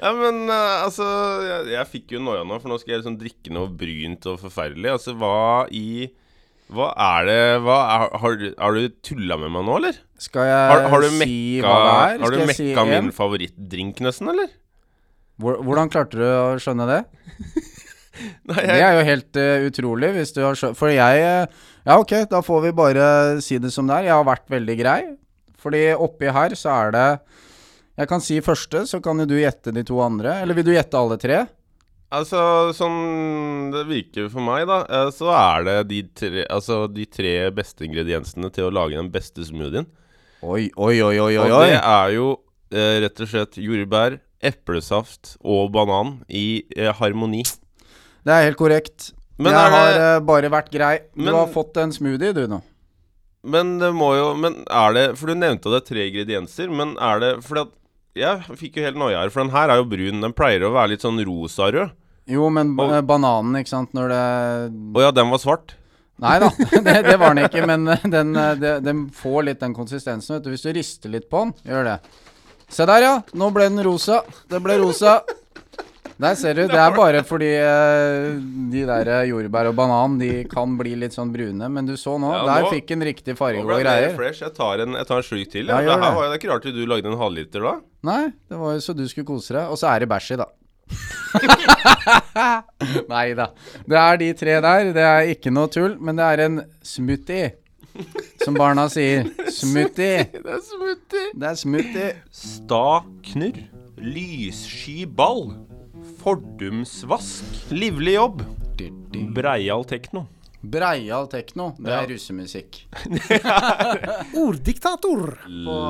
[0.00, 1.04] Ja, men uh, altså
[1.44, 4.38] Jeg, jeg fikk jo noia nå, for nå skal jeg liksom drikke noe brynt og
[4.40, 4.88] forferdelig.
[4.94, 6.06] Altså, hva i
[6.72, 9.98] Hva er det hva er, har, du- har du tulla med meg nå, eller?
[10.20, 12.22] Skal jeg Har, har mekka, si hva det er?
[12.24, 12.90] har du si mekka en?
[12.94, 14.48] min favorittdrink, nesten, eller?
[15.40, 17.00] Hvor- Hvordan klarte du å skjønne det?
[18.50, 21.96] Nei, Det er jo helt uh, utrolig, hvis du har skjønt For jeg eh, Ja,
[21.96, 23.04] ok, da får vi bare
[23.44, 24.10] si det som det er.
[24.10, 25.00] Jeg har vært veldig grei.
[25.60, 27.06] Fordi oppi her så er det
[28.02, 30.40] Jeg kan si første, så kan jo du gjette de to andre.
[30.42, 31.46] Eller vil du gjette alle tre?
[32.14, 32.40] altså,
[32.76, 37.34] sånn det virker for meg, da, eh, så er det de tre, altså, de tre
[37.54, 39.88] beste ingrediensene til å lage den beste smoothien.
[40.40, 41.46] Oi, oi, oi, oi, oi.
[41.50, 42.28] Og det er jo
[42.72, 47.44] eh, rett og slett jordbær, eplesaft og banan i eh, harmoni.
[48.24, 49.12] Det er helt korrekt.
[49.40, 50.98] Men, jeg er har det, eh, bare vært grei.
[51.16, 52.62] Du Men- har fått en smoothie, du nå.
[53.42, 56.96] men det må jo Men er det For du nevnte det er tre ingredienser, men
[57.00, 57.70] er det Fordi at
[58.14, 60.20] jeg fikk jo helt noia her, for den her er jo brun.
[60.20, 61.92] Den pleier å være litt sånn rosarød.
[62.26, 65.74] Jo, men Og- eh, bananen, ikke sant, når det Å ja, den var svart.
[66.20, 66.50] Nei da,
[66.84, 70.42] det, det var den ikke, men den, den, eh, den får litt den konsistensen, vet
[70.44, 70.50] du.
[70.50, 72.00] Hvis du rister litt på den, gjør det.
[72.68, 73.14] Se der, ja.
[73.32, 74.20] Nå ble den rosa.
[74.50, 75.22] Det ble rosa.
[76.20, 76.66] Der ser du.
[76.68, 78.34] Det er bare fordi eh,
[78.72, 81.68] de der jordbær og banan De kan bli litt sånn brune.
[81.72, 83.86] Men du så nå, Ja, der nå- fikk en riktig Nå farge ble og det
[83.86, 84.16] mer greier.
[84.18, 84.42] fresh.
[84.44, 85.64] Jeg tar en, jeg tar en slurk til.
[85.72, 86.16] Ja, Ja, gjør det her det.
[86.18, 87.74] var jo det er ikke rart du lagde en halvliter da.
[88.10, 89.64] Nei, det var jo så du skulle kose deg.
[89.72, 90.48] Og så er det bæsj i, da.
[93.10, 93.46] Nei da.
[93.86, 94.90] Det er de tre der.
[94.96, 97.50] Det er ikke noe tull, men det er en smoothie.
[98.44, 99.26] Som barna sier.
[99.52, 100.26] Smoothie.
[100.32, 101.26] Det er smoothie.
[101.34, 102.10] Det er smoothie.
[102.32, 102.84] Sta
[103.32, 103.58] knurr.
[104.00, 105.50] Lyssky ball.
[106.22, 107.70] Fordumsvask.
[107.72, 108.42] Livlig jobb.
[109.34, 110.26] Breial tekno.
[110.60, 111.70] Breial tekno.
[111.78, 112.02] Det Ja.
[112.02, 112.86] er russemusikk.
[114.36, 115.38] Orddiktator.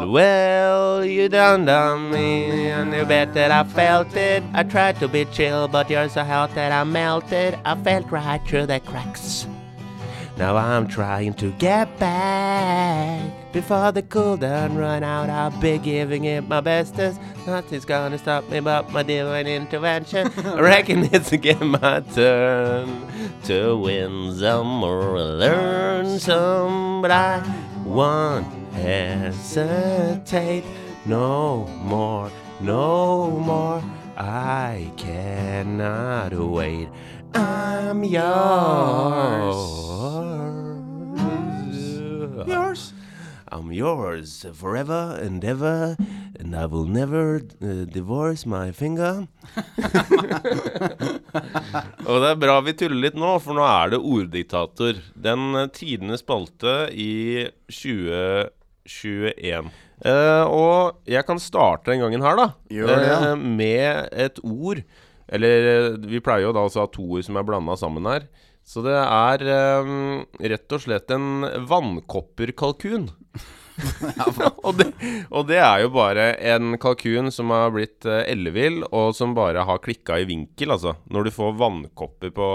[0.07, 4.43] Well, you done done me, and you bet that I felt it.
[4.55, 7.59] I tried to be chill, but you're so hot that I melted.
[7.65, 9.47] I felt right through the cracks.
[10.39, 13.21] Now I'm trying to get back
[13.53, 15.29] before the cool down run out.
[15.31, 17.21] I'll be giving it my bestest.
[17.47, 20.31] Nothing's gonna stop me but my divine intervention.
[20.45, 23.07] I reckon it's again my turn
[23.45, 27.43] to win some or learn some, but I
[27.85, 30.65] won't hesitate
[31.07, 32.31] no more,
[32.61, 33.83] no more.
[34.17, 36.89] I cannot wait.
[37.35, 39.57] I'm yours.
[42.47, 42.93] Yours.
[43.51, 45.97] I'm yours forever and ever,
[46.39, 49.27] and I will never uh, divorce my finger.
[52.09, 54.95] Og det er bra vi tuller litt nå, for nå er det orddiktator.
[55.15, 59.71] Den uh, tidenes spalte i 2021.
[60.01, 62.47] Uh, og jeg kan starte den gangen her, da.
[62.73, 63.35] Gjør det, ja.
[63.35, 64.81] uh, med et ord.
[65.31, 68.27] Eller eh, vi pleier jo da å ha to ord som er blanda sammen her.
[68.71, 69.43] Så det er
[69.83, 73.09] um, rett og slett en vannkopperkalkun.
[74.67, 74.87] og, det,
[75.33, 79.65] og det er jo bare en kalkun som har blitt uh, ellevill, og som bare
[79.67, 80.95] har klikka i vinkel, altså.
[81.11, 82.49] Når du får vannkopper på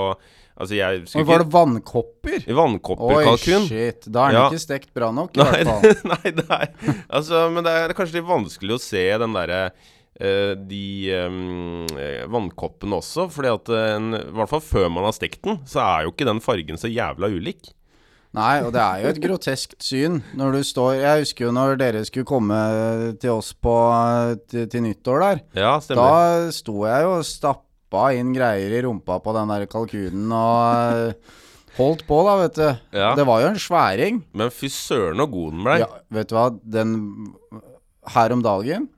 [0.56, 2.46] Altså, jeg skulle var det vannkopper?
[2.56, 3.66] Vannkopperkalkun.
[3.66, 4.06] Oi, shit.
[4.08, 4.44] Da er den Ja.
[4.48, 6.14] ikke stekt bra nok, i Nei, hvert fall.
[6.14, 6.70] nei, det er
[7.10, 12.24] Altså, men det er kanskje litt vanskelig å se den derre eh, de um, eh,
[12.32, 15.82] vannkoppene også, fordi at eh, en, i hvert fall før man har stekt den, så
[15.84, 17.74] er jo ikke den fargen så jævla ulik.
[18.36, 21.78] Nei, og det er jo et groteskt syn når du står Jeg husker jo når
[21.80, 22.58] dere skulle komme
[23.22, 23.76] til oss på
[24.52, 25.44] til, til nyttår der.
[25.56, 26.12] Ja, stemmer.
[26.12, 30.96] Da sto jeg jo og stappa inn greier i rumpa på den der kalkunen og
[30.96, 31.38] eh,
[31.76, 32.68] holdt på, da, vet du.
[32.96, 33.14] Ja.
[33.20, 34.24] Det var jo en sværing.
[34.32, 35.80] Men fy søren så god den ble.
[35.84, 36.50] Ja, vet du hva,
[36.80, 37.00] den
[38.16, 38.92] Her om dagen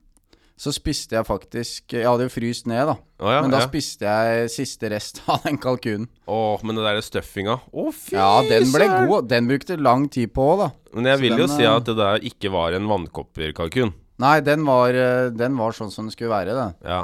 [0.58, 2.96] så spiste jeg faktisk Jeg hadde jo fryst ned, da.
[3.22, 3.68] Oh, ja, Men da ja.
[3.70, 6.08] spiste jeg siste rest av den kalkunen.
[6.26, 9.30] Åh, men det der stuffinga Å, fy Ja, den ble god.
[9.30, 10.70] Den brukte lang tid på òg, da.
[10.98, 13.94] Men jeg Så vil jo si eh, at det der ikke var en vannkopperkalkun.
[14.24, 16.90] Nei, den var, eh, den var sånn som den skulle være, det.
[16.90, 17.04] Ja.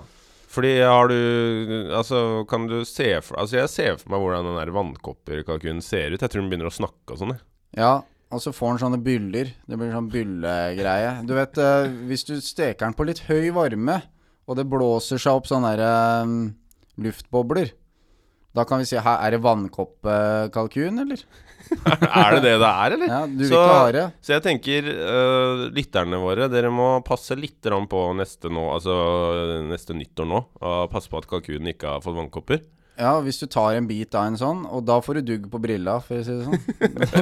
[0.54, 4.60] Fordi har du Altså, kan du se for Altså, jeg ser for meg hvordan den
[4.62, 6.22] der vannkopperkalkunen ser ut.
[6.22, 7.46] Jeg tror den begynner å snakke og sånn, jeg.
[7.78, 7.94] Ja,
[8.34, 9.54] og så får den sånne byller.
[9.70, 11.14] Det blir sånn byllegreie.
[11.28, 14.02] Du vet, eh, hvis du steker den på litt høy varme,
[14.50, 16.36] og det blåser seg opp sånne der, um,
[17.00, 17.72] luftbobler,
[18.54, 21.24] da kan vi si her, er det vannkoppekalkun, eller?
[21.88, 23.08] er det det det er, eller?
[23.08, 24.06] Ja, du vil Så- ikke ha det.
[24.22, 29.96] Så jeg tenker, uh, lytterne våre, dere må passe litt på neste nå, altså neste
[29.96, 30.44] nyttår nå.
[30.62, 32.62] Og passe på at kalkunen ikke har fått vannkopper.
[33.00, 35.60] Ja, hvis du tar en bit av en sånn, og da får du dugg på
[35.62, 36.62] brilla, for å si det sånn.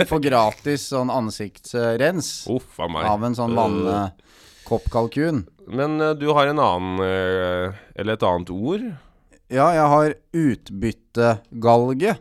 [0.04, 3.06] Du får gratis sånn ansiktsrens Uff av, meg.
[3.08, 5.46] av en sånn vannkoppkalkun.
[5.72, 8.84] Men øh, du har en annen øh, Eller et annet ord?
[9.52, 12.18] Ja, jeg har utbyttegalge.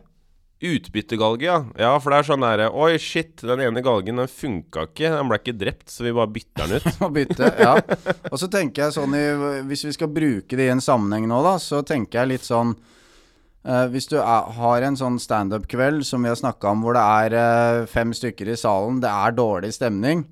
[0.61, 1.57] Utbyttegalge, ja.
[1.79, 5.09] Ja, for det er sånn derre Oi, shit, den ene galgen den funka ikke.
[5.15, 7.03] Den ble ikke drept, så vi bare bytter den ut.
[7.17, 7.75] Bytte, ja.
[8.29, 9.25] Og så tenker jeg sånn i,
[9.67, 12.75] Hvis vi skal bruke det i en sammenheng nå, da, så tenker jeg litt sånn
[13.65, 17.03] eh, Hvis du er, har en sånn standup-kveld som vi har snakka om, hvor det
[17.03, 20.25] er uh, fem stykker i salen, det er dårlig stemning.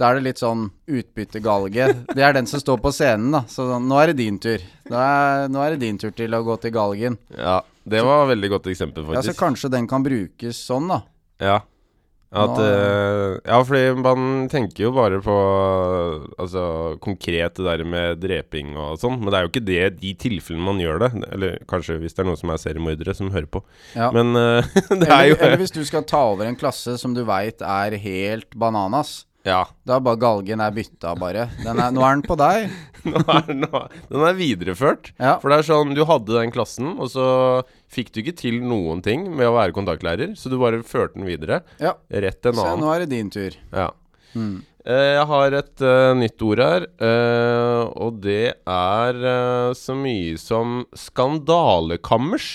[0.00, 1.86] Da er det litt sånn utbyttegalge.
[2.16, 3.44] Det er den som står på scenen, da.
[3.50, 4.62] Så sånn, nå er det din tur.
[4.90, 7.18] Er, nå er det din tur til å gå til galgen.
[7.38, 9.30] Ja, det var et veldig godt eksempel, faktisk.
[9.30, 11.04] Ja, Så kanskje den kan brukes sånn, da.
[11.42, 11.60] Ja.
[12.34, 15.34] At, eh, ja, fordi man tenker jo bare på
[16.34, 16.64] Altså
[17.04, 20.66] konkret det der med dreping og sånn, men det er jo ikke det de tilfellene
[20.66, 21.10] man gjør det.
[21.34, 23.62] Eller kanskje hvis det er noen som er seriemordere som hører på.
[23.94, 24.10] Ja.
[24.14, 27.22] Men uh, det er jo eller hvis du skal ta over en klasse som du
[27.28, 29.22] veit er helt bananas.
[29.44, 29.60] Ja.
[29.84, 31.48] Da er bare galgen er bytta, bare.
[31.60, 32.70] Den er, nå er den på deg.
[33.04, 35.10] Nå er, nå, den er videreført.
[35.18, 35.34] Ja.
[35.42, 37.26] For det er sånn, du hadde den klassen, og så
[37.92, 41.28] fikk du ikke til noen ting med å være kontaktlærer, så du bare førte den
[41.28, 41.60] videre.
[41.76, 41.92] Ja.
[42.08, 42.86] Rett til en Se, annen.
[42.86, 43.58] nå er det din tur.
[43.76, 43.90] Ja.
[44.32, 44.62] Mm.
[44.84, 50.82] Jeg har et uh, nytt ord her, uh, og det er uh, så mye som
[50.96, 52.48] skandalekammers.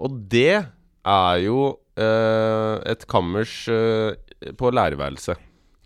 [0.00, 0.64] Og det
[1.04, 5.36] er jo et kammers på lærerværelset.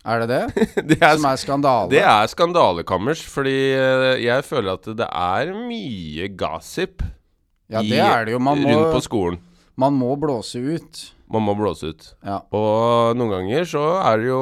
[0.07, 0.65] Er det det?
[0.89, 1.91] det, er, Som er skandale?
[1.91, 7.03] det er skandalekammers, fordi eh, jeg føler at det er mye gossip
[7.67, 8.39] ja, det er det jo.
[8.39, 9.39] Man må, rundt på skolen.
[9.77, 11.03] Man må blåse ut.
[11.29, 12.05] Man må blåse ut.
[12.25, 12.39] Ja.
[12.55, 14.39] Og noen ganger så er det jo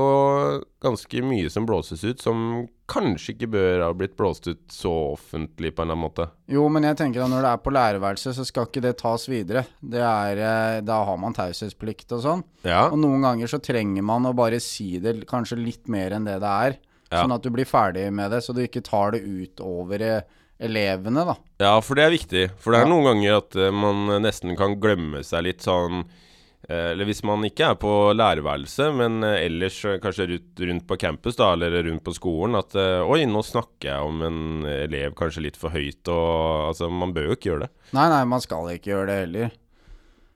[0.86, 5.73] ganske mye som blåses ut, som kanskje ikke bør ha blitt blåst ut så offentlig
[5.73, 6.27] på en eller annen måte.
[6.53, 9.25] Jo, men jeg tenker at når det er på lærerværelset, så skal ikke det tas
[9.31, 9.65] videre.
[9.81, 12.45] Det er, eh, da har man taushetsplikt og sånn.
[12.63, 16.29] Ja, Og noen ganger så trenger man å bare si det kanskje litt mer enn
[16.29, 16.77] det det er.
[17.09, 17.23] Ja.
[17.23, 20.21] Sånn at du blir ferdig med det, så du ikke tar det ut over eh,
[20.60, 21.36] elevene, da.
[21.60, 22.43] ja for det er viktig.
[22.64, 22.91] For det er Ja.
[22.93, 26.06] noen ganger at eh, man nesten kan glemme seg litt sånn
[26.70, 31.36] eh, Eller hvis man ikke er på lærerværelset, men eh, ellers kanskje rundt, på campus
[31.36, 35.60] da, eller rundt på skolen, at Oi, nå snakker jeg om en elev kanskje litt
[35.60, 37.72] for høyt, og altså Man bør jo ikke gjøre det.
[37.93, 39.53] Nei, nei, man skal ikke gjøre det heller.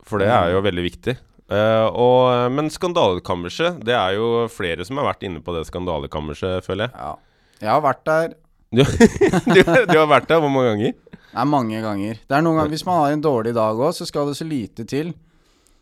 [0.03, 1.15] For det er jo veldig viktig.
[1.49, 6.61] Uh, og, men skandalekammerset, det er jo flere som har vært inne på det skandalekammerset,
[6.65, 6.93] føler jeg.
[6.93, 7.15] Ja.
[7.63, 8.35] Jeg har vært der
[8.69, 8.83] Du,
[9.55, 10.93] du, du har vært der hvor mange ganger?
[11.29, 12.21] Nei, mange ganger.
[12.25, 14.47] Det er noen ganger Hvis man har en dårlig dag òg, så skal det så
[14.47, 15.11] lite til.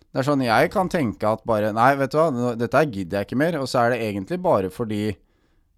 [0.08, 3.30] Det er sånn jeg kan tenke at bare Nei, vet du hva, dette gidder jeg
[3.30, 3.60] ikke mer.
[3.62, 5.06] Og så er det egentlig bare fordi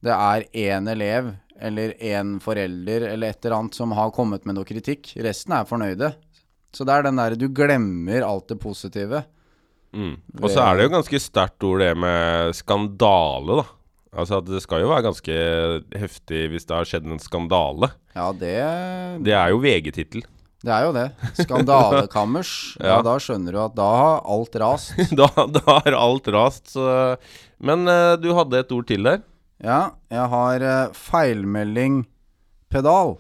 [0.05, 4.55] det er én elev eller én forelder eller et eller annet som har kommet med
[4.55, 5.11] noe kritikk.
[5.19, 6.13] Resten er fornøyde.
[6.71, 9.25] Så det er den derre du glemmer alt det positive.
[9.91, 10.15] Mm.
[10.39, 13.78] Og så er det jo ganske sterkt ord, det med skandale, da.
[14.09, 15.37] Altså at det skal jo være ganske
[16.01, 17.91] heftig hvis det har skjedd en skandale.
[18.15, 18.57] Ja, det
[19.25, 20.25] Det er jo VG-tittel.
[20.59, 21.05] Det er jo det.
[21.39, 22.51] Skandalekammers.
[22.81, 22.97] ja.
[22.97, 22.99] Ja.
[23.05, 24.97] da skjønner du at da har alt rast.
[25.19, 27.15] da, da har alt rast, så
[27.59, 29.23] Men uh, du hadde et ord til der.
[29.63, 32.03] Ja, jeg har uh, feilmelding
[32.71, 33.17] pedal.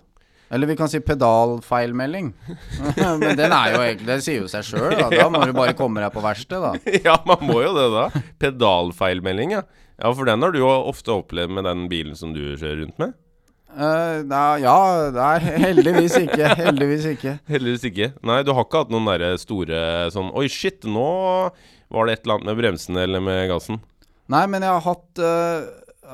[0.49, 2.31] Eller vi kan si pedalfeilmelding.
[3.21, 5.09] Men den er jo egentlig Den sier jo seg sjøl, da.
[5.13, 6.95] Da må du bare komme deg på verkstedet, da.
[7.05, 8.23] ja, man må jo det, da.
[8.41, 9.61] Pedalfeilmelding, ja.
[9.99, 13.01] Ja, for den har du jo ofte opplevd med den bilen som du kjører rundt
[13.01, 13.17] med.
[13.69, 14.77] Uh, nei, ja,
[15.13, 16.53] nei, heldigvis ikke.
[16.57, 17.35] Heldigvis ikke.
[17.51, 18.07] Heldigvis ikke.
[18.25, 19.81] Nei, du har ikke hatt noen derre store
[20.13, 21.09] sånn Oi, shit, nå
[21.93, 23.77] var det et eller annet med bremsene eller med gassen.
[24.29, 25.67] Nei, men jeg har hatt uh,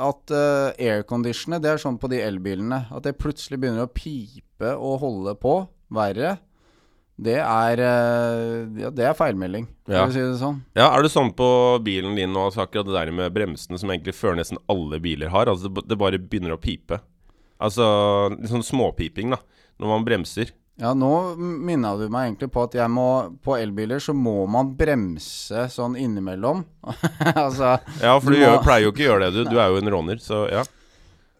[0.09, 4.75] at uh, airconditionet, det er sånn på de elbilene, at det plutselig begynner å pipe
[4.75, 5.57] og holde på
[5.95, 6.35] verre.
[7.17, 10.05] Det er, eh, ja, det er feilmelding, for Ja.
[10.05, 10.57] å si det sånn.
[10.75, 13.89] Ja, Er det sånn på bilen din nå, altså akkurat det der med bremsene som
[13.89, 15.45] egentlig fører nesten alle biler har?
[15.47, 16.99] Altså det, det bare begynner å pipe.
[17.61, 19.37] Altså litt sånn småpiping, da.
[19.79, 20.51] Når man bremser.
[20.77, 24.73] Ja, nå minna du meg egentlig på at jeg må På elbiler så må man
[24.75, 26.65] bremse sånn innimellom.
[26.83, 29.49] altså Ja, for Du du, må- pleier jo ikke å gjøre det, du.
[29.55, 30.63] Du er jo en råner, så ja.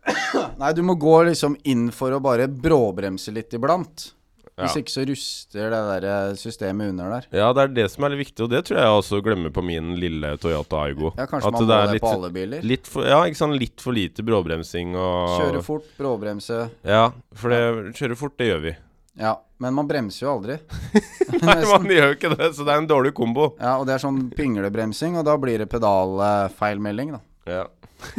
[0.59, 4.13] Nei, du må gå liksom inn for å bare bråbremse litt iblant.
[4.55, 7.25] Hvis ikke så ruster det der eh, systemet under der.
[7.35, 9.63] Ja, det er det som er litt viktig, og det tror jeg også glemmer på
[9.67, 11.09] min lille Toyota Aygo.
[11.17, 12.63] Ja, kanskje At man må det litt, på alle biler.
[12.63, 13.57] litt for, Ja, ikke sant.
[13.59, 16.61] Litt for lite bråbremsing og Kjøre fort, bråbremse.
[16.87, 18.73] Ja, for det kjøre fort, det gjør vi.
[19.19, 19.33] Ja,
[19.63, 20.55] men man bremser jo aldri.
[21.43, 23.49] Nei, man gjør jo ikke det, så det er en dårlig kombo.
[23.59, 27.21] Ja, og det er sånn pinglebremsing, og da blir det pedalfeilmelding, da.
[27.47, 27.65] Ja.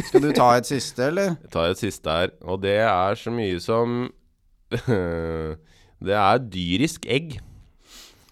[0.08, 1.32] Skal du ta et siste, eller?
[1.46, 4.02] Jeg tar et siste her, og det er så mye som
[6.02, 7.38] Det er dyrisk egg.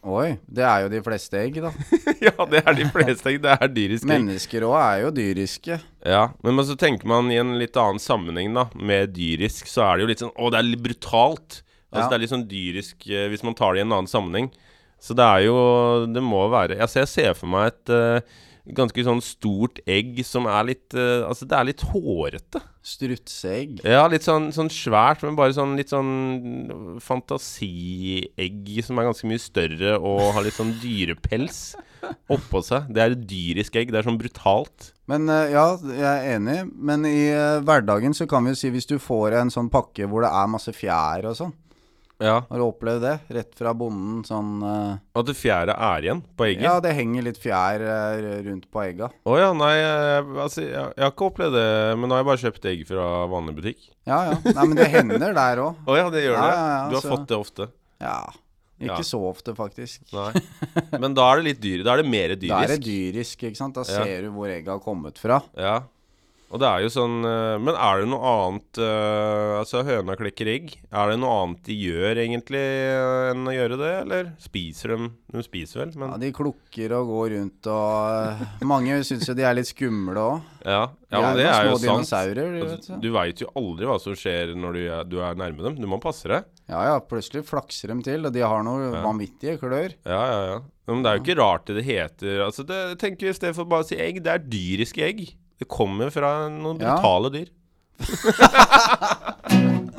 [0.04, 1.70] Oi, det er jo de fleste egg, da.
[2.26, 3.38] ja, det er de fleste egg.
[3.46, 4.10] Det er dyrisk egg.
[4.12, 5.78] Mennesker òg er jo dyriske.
[6.04, 8.66] Ja, men så tenker man i en litt annen sammenheng, da.
[8.76, 11.62] Med dyrisk, så er det jo litt sånn Å, det er litt brutalt.
[11.88, 12.10] Altså Ja.
[12.10, 14.50] Det er litt sånn dyrisk eh, hvis man tar det i en annen sammenheng.
[15.00, 15.56] Så det er jo
[16.10, 18.36] Det må være Altså, jeg ser for meg et eh,
[18.72, 22.62] ganske sånn stort egg som er litt uh, Altså, det er litt hårete.
[22.84, 23.82] Strutseegg.
[23.84, 29.40] Ja, litt sånn, sånn svært, men bare sånn litt sånn fantasiegg som er ganske mye
[29.40, 31.74] større og har litt sånn dyrepels
[32.32, 32.90] oppå seg.
[32.92, 33.92] Det er et dyrisk egg.
[33.92, 34.92] Det er sånn brutalt.
[35.10, 36.58] Men uh, ja, jeg er enig.
[36.76, 40.08] Men i uh, hverdagen så kan vi jo si hvis du får en sånn pakke
[40.08, 41.54] hvor det er masse fjær og sånn,
[42.22, 42.36] Ja.
[42.46, 43.14] Har du opplevd det?
[43.34, 46.62] Rett fra bonden, sånn uh, At det fjæra er igjen på egget?
[46.68, 49.08] Ja, det henger litt fjær uh, rundt på egga.
[49.26, 51.66] Å ja, nei, jeg, altså, jeg, jeg har ikke opplevd det,
[51.98, 53.90] men nå har jeg bare kjøpt egg fra vanlig butikk.
[54.06, 54.38] Ja ja.
[54.46, 55.82] Nei, men det hender der òg.
[55.90, 56.54] Å ja, det gjør Ja, det?
[56.54, 57.68] ja, ja, du har så- fått det ofte?
[58.04, 58.18] Ja.
[58.84, 60.02] Ikke så ofte, faktisk.
[60.12, 60.40] Nei.
[61.02, 61.84] Men da er det litt dyr.
[61.86, 62.50] Da er det mer dyrisk.
[62.50, 63.78] Da er det dyrisk, ikke sant.
[63.78, 65.38] Da ser du hvor egget har kommet fra.
[65.56, 65.76] Ja.
[66.55, 70.50] Og det er jo sånn eh, Men er det noe annet eh, Altså, høna klekker
[70.52, 70.72] egg.
[70.94, 74.30] Er det noe annet de gjør, egentlig, eh, enn å gjøre det, eller?
[74.42, 79.34] Spiser de De spiser vel, Ja, De klukker og går rundt og Mange syns jo
[79.34, 80.50] de er litt skumle òg.
[80.64, 82.12] Ja, ja men det er jo sant.
[82.14, 82.94] Altså, du.
[83.02, 85.76] du veit jo aldri hva som skjer når du er, du er nærme dem.
[85.82, 86.46] Du må passe deg.
[86.70, 89.02] Ja ja, plutselig flakser de til, og de har noe Ja.
[89.05, 89.92] vanvittige klør.
[90.07, 90.59] Ja, ja, ja.
[90.88, 93.68] Men det er jo ikke rart det heter Altså, det tenker vi i stedet for
[93.68, 94.22] bare å si egg.
[94.24, 95.26] Det er dyriske egg.
[95.59, 96.96] Det kommer fra noen Ja.
[96.96, 97.48] brutale dyr.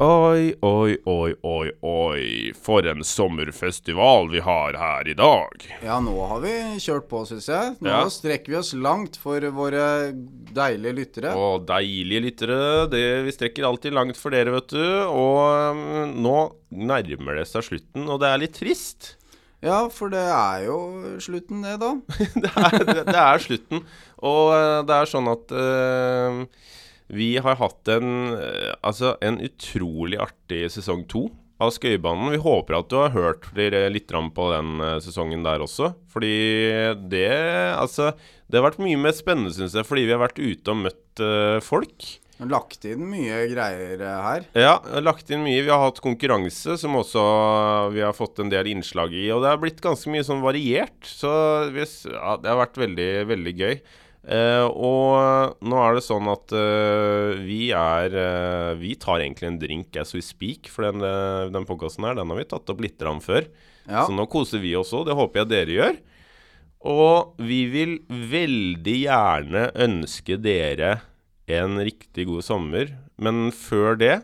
[0.00, 2.52] Oi, oi, oi, oi, oi.
[2.62, 5.64] For en sommerfestival vi har her i dag.
[5.82, 6.52] Ja, nå har vi
[6.84, 7.72] kjørt på, syns jeg.
[7.82, 8.04] Nå Ja.
[8.14, 10.12] strekker vi oss langt for våre
[10.54, 11.34] deilige lyttere.
[11.34, 12.60] Å, deilige lyttere.
[12.94, 14.86] Det, vi strekker alltid langt for dere, vet du.
[15.10, 16.36] Og um, nå
[16.70, 19.16] nærmer det seg slutten, og det er litt trist.
[19.64, 20.78] Ja, for det er jo
[21.22, 21.94] slutten, det, da.
[22.44, 23.82] det, er, det, det er slutten.
[24.22, 26.44] Og eh, det er sånn at uh,
[27.10, 31.26] vi har hatt en eh, Altså en utrolig artig sesong to
[31.58, 32.30] av Skøybanen.
[32.36, 35.90] Vi håper at du har hørt litt på den sesongen der også.
[36.12, 36.36] Fordi
[37.10, 37.32] det
[37.74, 38.12] Altså
[38.46, 41.24] Det har vært mye mer spennende, syns jeg, fordi vi har vært ute og møtt
[41.24, 41.58] eh,
[42.38, 42.50] folk.
[42.54, 44.48] Lagt inn mye greier eh, her.
[44.56, 44.74] Ja,
[45.04, 45.60] lagt inn mye.
[45.66, 47.22] Vi har hatt konkurranse, som også
[47.94, 49.28] vi har fått en del innslag i.
[49.34, 50.98] Og det har blitt ganske mye sånn variert.
[51.04, 51.30] Så
[51.74, 53.80] vi, ja, det har vært veldig, veldig gøy.
[54.28, 59.60] Eh, og nå er det sånn at eh, vi er eh, Vi tar egentlig en
[59.62, 62.82] drink as we speak, for den, uh, den podkasten her, den har vi tatt opp
[62.84, 63.48] litt før.
[63.88, 64.04] Ja.
[64.04, 65.06] Så nå koser vi oss òg.
[65.08, 66.00] Det håper jeg dere gjør.
[66.92, 70.98] Og vi vil veldig gjerne ønske dere
[71.48, 72.92] en riktig god sommer.
[73.16, 74.16] Men før det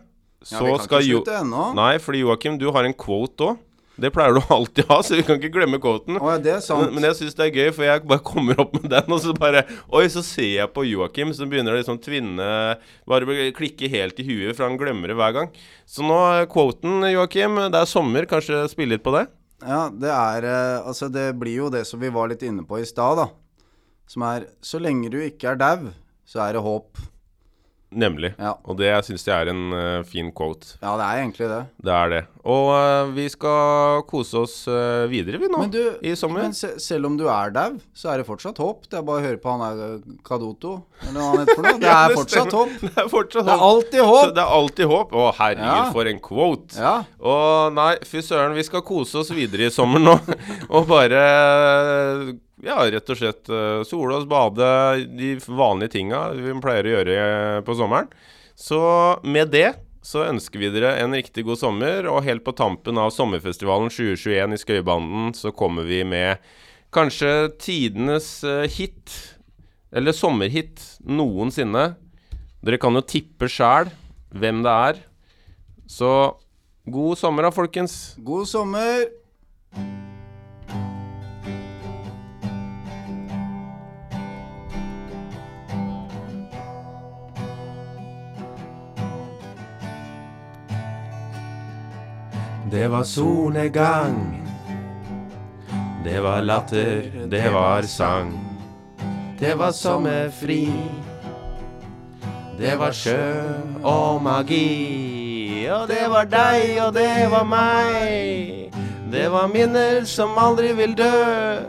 [0.45, 1.69] så ja, vi kan skal ikke jo slutte ennå.
[1.79, 3.63] Nei, fordi Joakim, du har en quote òg.
[3.95, 6.19] Det pleier du alltid ha, så vi kan ikke glemme quoten.
[6.19, 6.89] Oh, ja, det er sant.
[6.89, 9.23] Men, men jeg syns det er gøy, for jeg bare kommer opp med den, og
[9.23, 12.49] så bare Oi, så ser jeg på Joakim, som begynner å liksom tvinne
[13.09, 15.55] Bare klikke helt i huet, for han glemmer det hver gang.
[15.87, 17.63] Så nå er quoten, Joakim.
[17.71, 19.29] Det er sommer, kanskje spille litt på det?
[19.65, 22.83] Ja, det er eh, Altså, det blir jo det som vi var litt inne på
[22.83, 23.31] i stad, da.
[24.11, 25.93] Som er Så lenge du ikke er dau,
[26.29, 26.99] så er det håp.
[27.95, 28.33] Nemlig.
[28.43, 28.57] Ja.
[28.67, 30.75] Og det syns jeg er en uh, fin quote.
[30.83, 31.61] Ja, det er egentlig det.
[31.87, 32.21] Det er det.
[32.45, 35.61] Og uh, vi skal kose oss uh, videre, vi nå.
[35.63, 36.43] Men du, I sommer.
[36.45, 38.89] men se, selv om du er dau, så er det fortsatt håp.
[38.91, 40.75] Det er bare å høre på han der Kadoto,
[41.07, 41.79] eller hva han heter for noe.
[41.85, 42.75] Det er fortsatt håp.
[42.85, 43.69] Det er fortsatt Det er håp.
[43.71, 44.35] alltid Så håp.
[44.35, 45.15] det er alltid håp.
[45.15, 45.85] Å, herregud, Ja.
[45.95, 46.81] for en quote.
[46.81, 46.95] Ja.
[47.25, 50.19] Og nei, fy søren, vi skal kose oss videre i sommer nå.
[50.75, 51.23] og bare
[52.65, 54.67] ja, rett og slett uh, sole oss, bade,
[55.17, 58.09] de vanlige tinga vi pleier å gjøre eh, på sommeren.
[58.59, 58.81] Så
[59.27, 63.13] med det så ønsker vi dere en riktig god sommer, og helt på tampen av
[63.15, 66.43] sommerfestivalen 2021 i Skøybanden så kommer vi med
[66.95, 69.15] kanskje tidenes eh, hit,
[69.95, 71.95] eller sommerhit, noensinne.
[72.65, 73.93] Dere kan jo tippe sjæl
[74.35, 75.05] hvem det er.
[75.91, 76.11] Så
[76.85, 78.17] god sommer da, folkens.
[78.25, 79.07] God sommer.
[92.75, 94.43] Det var solnedgang.
[96.05, 98.57] Det var latter, det var sang.
[99.39, 100.73] Det var sommerfri.
[102.59, 103.45] Det var sjø
[103.83, 105.69] og magi.
[105.71, 108.75] Og det var deg, og det var meg.
[109.13, 111.61] Det var minner som aldri vil dø.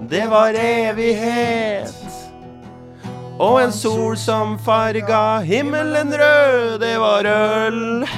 [0.00, 1.92] Det var evighet.
[3.36, 6.80] Og en sol som farga himmelen rød.
[6.80, 8.08] Det var øl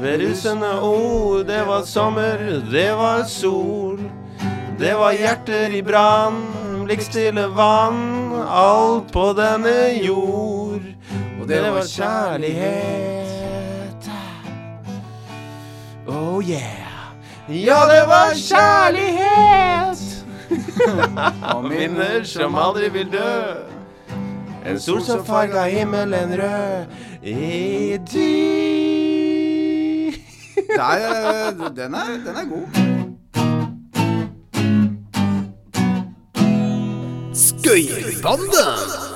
[0.00, 1.46] ved rusende ord.
[1.46, 2.38] Det var sommer,
[2.72, 4.00] det var sol.
[4.80, 6.42] Det var hjerter i brann,
[6.84, 8.32] blikkstille vann.
[8.48, 10.82] Alt på denne jord.
[11.40, 13.30] Og det var kjærlighet.
[16.08, 16.80] Oh yeah.
[17.48, 19.98] Ja, det var kjærlighet.
[21.54, 23.54] Og minner som aldri vil dø.
[24.66, 26.84] En sol som farga himmelen rød
[27.22, 29.19] i dy.
[30.68, 32.66] Er, eh, den, er, den er god.
[37.34, 39.09] Skøyerbanden!